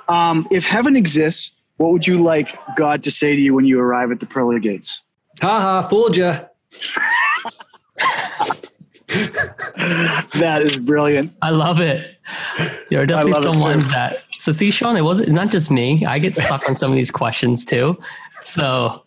[0.09, 3.81] Um, if heaven exists, what would you like God to say to you when you
[3.81, 5.03] arrive at the pearly gates?
[5.43, 6.39] Ha ha, fooled you.
[9.09, 11.33] That is brilliant.
[11.43, 12.17] I love it.
[12.91, 14.25] There are definitely love it some ones that.
[14.39, 16.05] So see, Sean, it wasn't not just me.
[16.05, 17.97] I get stuck on some of these questions too.
[18.43, 19.03] So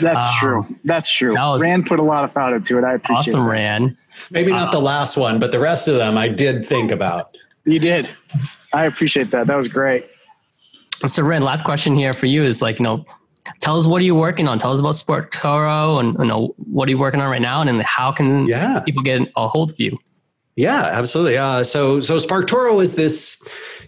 [0.00, 0.76] That's Um, true.
[0.84, 1.34] That's true.
[1.34, 2.84] that was- Rand put a lot of thought into it.
[2.84, 3.36] I appreciate it.
[3.36, 3.50] awesome, it.
[3.50, 3.96] Ran.
[4.32, 7.36] Maybe not the last one, but the rest of them I did think about.
[7.64, 8.08] You did.
[8.72, 9.46] I appreciate that.
[9.46, 10.06] That was great.
[11.06, 13.04] So Ren, last question here for you is like, you know,
[13.60, 14.58] tell us what are you working on?
[14.58, 17.68] Tell us about SparkToro and you know what are you working on right now, and
[17.68, 18.80] then how can Yeah.
[18.80, 19.96] people get a hold of you?
[20.56, 21.38] Yeah, absolutely.
[21.38, 23.40] Uh, so, so SparkToro is this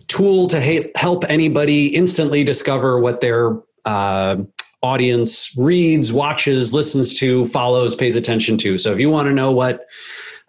[0.07, 4.37] tool to ha- help anybody instantly discover what their uh,
[4.81, 8.79] audience reads, watches, listens to, follows, pays attention to.
[8.79, 9.87] So, if you want to know what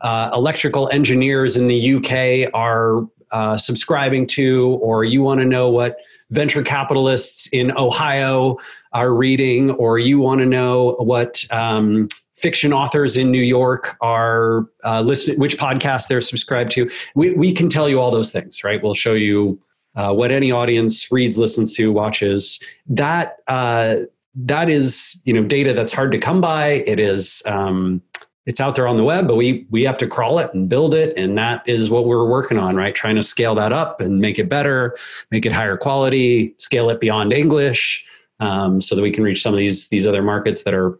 [0.01, 5.69] uh, electrical engineers in the UK are uh, subscribing to, or you want to know
[5.69, 5.97] what
[6.29, 8.57] venture capitalists in Ohio
[8.93, 14.65] are reading, or you want to know what um, fiction authors in New York are
[14.83, 16.89] uh, listening, which podcast they're subscribed to.
[17.15, 18.81] We, we can tell you all those things, right?
[18.81, 19.61] We'll show you
[19.95, 22.59] uh, what any audience reads, listens to, watches.
[22.87, 23.95] That uh,
[24.35, 26.83] that is you know data that's hard to come by.
[26.87, 28.01] It is um,
[28.45, 30.93] it's out there on the web, but we we have to crawl it and build
[30.93, 32.95] it, and that is what we're working on, right?
[32.95, 34.97] Trying to scale that up and make it better,
[35.29, 38.05] make it higher quality, scale it beyond English,
[38.39, 40.99] um, so that we can reach some of these these other markets that are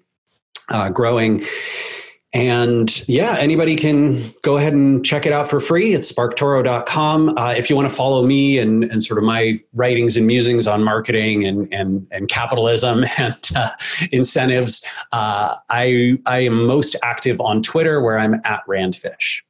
[0.69, 1.43] uh, growing.
[2.33, 5.93] And yeah, anybody can go ahead and check it out for free.
[5.93, 7.37] It's sparktoro.com.
[7.37, 10.65] Uh, if you want to follow me and, and sort of my writings and musings
[10.65, 13.71] on marketing and, and, and capitalism and uh,
[14.13, 19.41] incentives, uh, I, I am most active on Twitter where I'm at Randfish.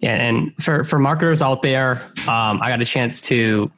[0.00, 3.70] Yeah, and for, for marketers out there, um, I got a chance to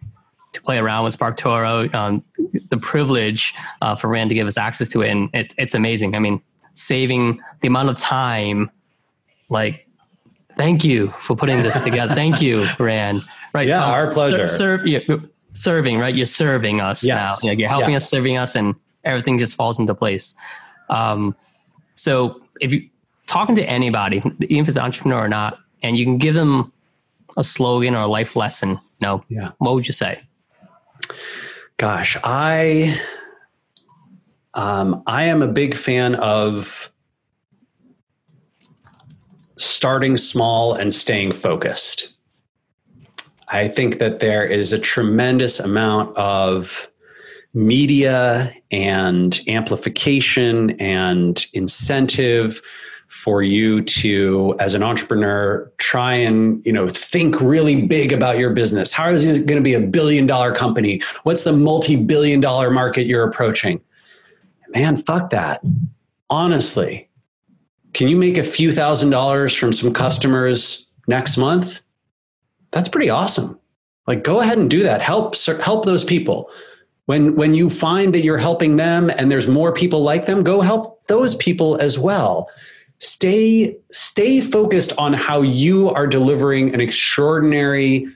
[0.53, 1.94] to play around with SparkToro.
[1.94, 2.24] Um,
[2.70, 6.16] the privilege uh, for Rand to give us access to it, and it, it's amazing.
[6.16, 6.42] I mean,
[6.74, 8.70] saving the amount of time
[9.48, 9.86] like
[10.56, 12.14] thank you for putting this together.
[12.14, 13.24] Thank you rand.
[13.52, 14.48] Right yeah Com, our pleasure.
[14.48, 14.86] serve,
[15.52, 16.14] serving right?
[16.14, 17.42] You're serving us yes.
[17.42, 17.50] now.
[17.50, 18.04] You're helping yes.
[18.04, 20.34] us serving us and everything just falls into place.
[20.88, 21.34] Um,
[21.94, 22.88] so if you
[23.26, 26.72] talking to anybody even if it's an entrepreneur or not and you can give them
[27.36, 29.52] a slogan or a life lesson no yeah.
[29.58, 30.20] what would you say?
[31.76, 33.00] Gosh i
[34.55, 36.90] um, I am a big fan of
[39.57, 42.14] starting small and staying focused.
[43.48, 46.88] I think that there is a tremendous amount of
[47.53, 52.62] media and amplification and incentive
[53.09, 58.51] for you to as an entrepreneur try and you know think really big about your
[58.51, 58.92] business.
[58.92, 61.03] How is it going to be a billion dollar company?
[61.24, 63.80] What's the multi-billion dollar market you're approaching
[64.70, 65.62] man, fuck that.
[66.28, 67.08] Honestly,
[67.92, 71.80] can you make a few thousand dollars from some customers next month?
[72.70, 73.58] That's pretty awesome.
[74.06, 75.02] Like, go ahead and do that.
[75.02, 76.50] Help help those people.
[77.06, 80.60] When when you find that you're helping them and there's more people like them, go
[80.60, 82.48] help those people as well.
[82.98, 88.06] Stay stay focused on how you are delivering an extraordinary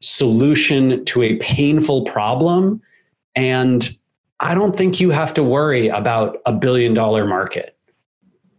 [0.00, 2.80] solution to a painful problem
[3.34, 3.96] and
[4.40, 7.76] I don't think you have to worry about a billion dollar market.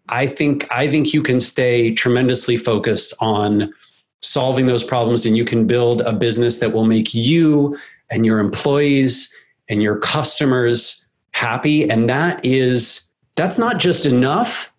[0.09, 3.73] I think I think you can stay tremendously focused on
[4.21, 7.77] solving those problems and you can build a business that will make you
[8.09, 9.33] and your employees
[9.69, 11.89] and your customers happy.
[11.89, 14.73] And that is that's not just enough.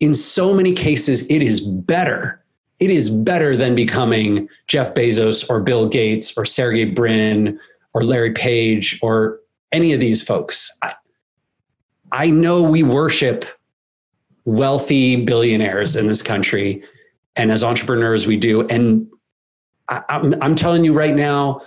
[0.00, 2.42] In so many cases it is better.
[2.80, 7.60] It is better than becoming Jeff Bezos or Bill Gates or Sergey Brin
[7.92, 9.39] or Larry Page or
[9.72, 10.70] any of these folks.
[10.82, 10.94] I,
[12.12, 13.44] I know we worship
[14.44, 16.82] wealthy billionaires in this country,
[17.36, 18.66] and as entrepreneurs, we do.
[18.68, 19.08] And
[19.88, 21.62] I, I'm, I'm telling you right now,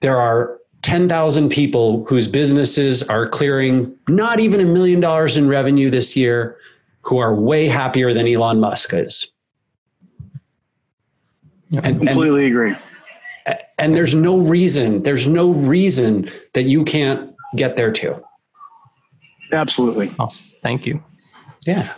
[0.00, 5.90] there are 10,000 people whose businesses are clearing not even a million dollars in revenue
[5.90, 6.56] this year
[7.02, 9.32] who are way happier than Elon Musk is.
[11.72, 12.76] And, completely and, agree.
[13.78, 18.22] And there's no reason, there's no reason that you can't get there too.
[19.52, 20.10] Absolutely.
[20.18, 20.28] Oh,
[20.62, 21.02] thank you.
[21.66, 21.94] Yeah.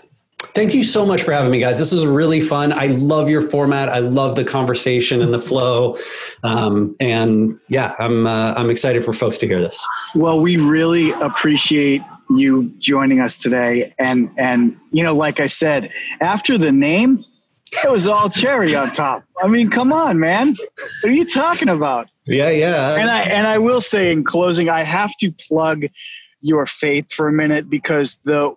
[0.55, 1.79] Thank you so much for having me, guys.
[1.79, 2.73] This is really fun.
[2.73, 3.89] I love your format.
[3.89, 5.97] I love the conversation and the flow.
[6.43, 9.87] Um, and yeah, I'm uh, I'm excited for folks to hear this.
[10.15, 13.93] Well, we really appreciate you joining us today.
[13.99, 15.91] And and you know, like I said,
[16.21, 17.25] after the name,
[17.73, 19.25] it was all cherry on top.
[19.43, 20.57] I mean, come on, man.
[21.03, 22.09] What are you talking about?
[22.27, 22.95] Yeah, yeah.
[22.95, 25.85] And I and I will say in closing, I have to plug
[26.41, 28.55] your faith for a minute because the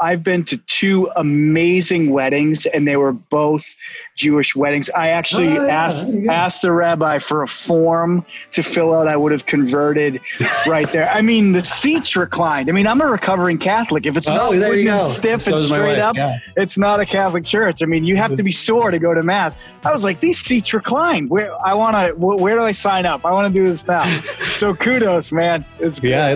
[0.00, 3.74] I've been to two amazing weddings, and they were both
[4.16, 4.88] Jewish weddings.
[4.90, 5.84] I actually oh, yeah.
[5.84, 9.08] asked asked the rabbi for a form to fill out.
[9.08, 10.20] I would have converted
[10.66, 11.10] right there.
[11.10, 12.68] I mean, the seats reclined.
[12.68, 14.06] I mean, I'm a recovering Catholic.
[14.06, 16.38] If it's oh, not stiff so and straight up, yeah.
[16.56, 17.82] it's not a Catholic church.
[17.82, 19.56] I mean, you have to be sore to go to mass.
[19.84, 21.30] I was like, these seats reclined.
[21.30, 22.14] Where I want to.
[22.14, 23.24] Where do I sign up?
[23.24, 24.20] I want to do this now.
[24.46, 25.64] so kudos, man.
[25.78, 26.34] It's yeah.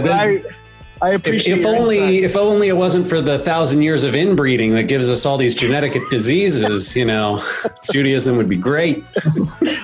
[1.03, 1.59] I appreciate.
[1.59, 5.11] If, if only, if only it wasn't for the thousand years of inbreeding that gives
[5.11, 7.45] us all these genetic diseases, you know,
[7.93, 9.05] Judaism would be great.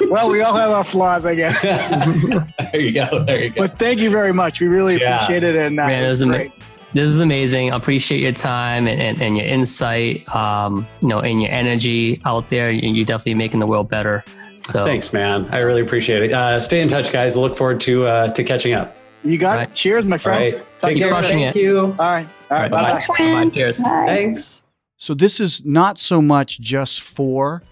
[0.08, 1.62] well, we all have our flaws, I guess.
[1.62, 3.24] there you go.
[3.24, 3.62] There you go.
[3.62, 4.60] But thank you very much.
[4.60, 5.16] We really yeah.
[5.16, 6.52] appreciate it, and uh, Man, it was great.
[6.92, 7.72] This is amazing.
[7.72, 12.20] I appreciate your time and, and, and your insight, um, you know, and your energy
[12.24, 12.70] out there.
[12.70, 14.24] You're definitely making the world better.
[14.64, 15.46] So thanks, man.
[15.52, 16.32] I really appreciate it.
[16.32, 17.36] Uh, stay in touch, guys.
[17.36, 18.96] Look forward to uh, to catching up.
[19.22, 19.68] You got right.
[19.68, 19.74] it.
[19.74, 20.62] Cheers, my friend.
[20.82, 20.92] Right.
[20.92, 21.08] Take care.
[21.08, 21.60] Crushing Thank it.
[21.60, 21.78] you.
[21.80, 22.28] All right.
[22.50, 22.70] All right.
[22.70, 22.98] Bye.
[23.08, 23.42] Bye.
[23.44, 23.50] Bye.
[23.50, 23.82] Cheers.
[23.82, 24.04] Bye.
[24.06, 24.62] Thanks.
[24.96, 27.62] So this is not so much just for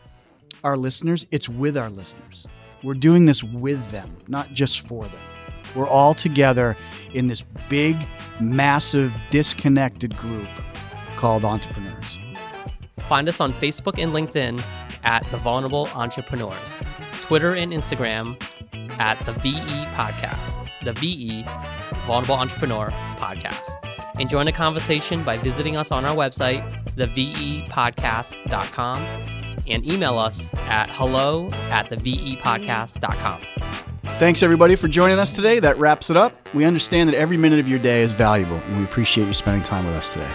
[0.65, 2.47] our listeners; it's with our listeners.
[2.83, 5.21] We're doing this with them, not just for them.
[5.75, 6.77] We're all together
[7.13, 7.97] in this big,
[8.41, 10.49] massive, disconnected group
[11.17, 12.19] called entrepreneurs.
[13.09, 14.63] Find us on Facebook and LinkedIn
[15.05, 16.77] at The Vulnerable Entrepreneurs,
[17.23, 18.41] Twitter and Instagram
[18.99, 19.55] at The VE
[19.95, 21.45] Podcast, The VE
[22.09, 23.77] Vulnerable Entrepreneur Podcast.
[24.19, 28.99] And join the conversation by visiting us on our website, thevepodcast.com,
[29.69, 33.41] and email us at hello at thevepodcast.com.
[34.19, 35.61] Thanks, everybody, for joining us today.
[35.61, 36.33] That wraps it up.
[36.55, 39.63] We understand that every minute of your day is valuable, and we appreciate you spending
[39.63, 40.31] time with us today.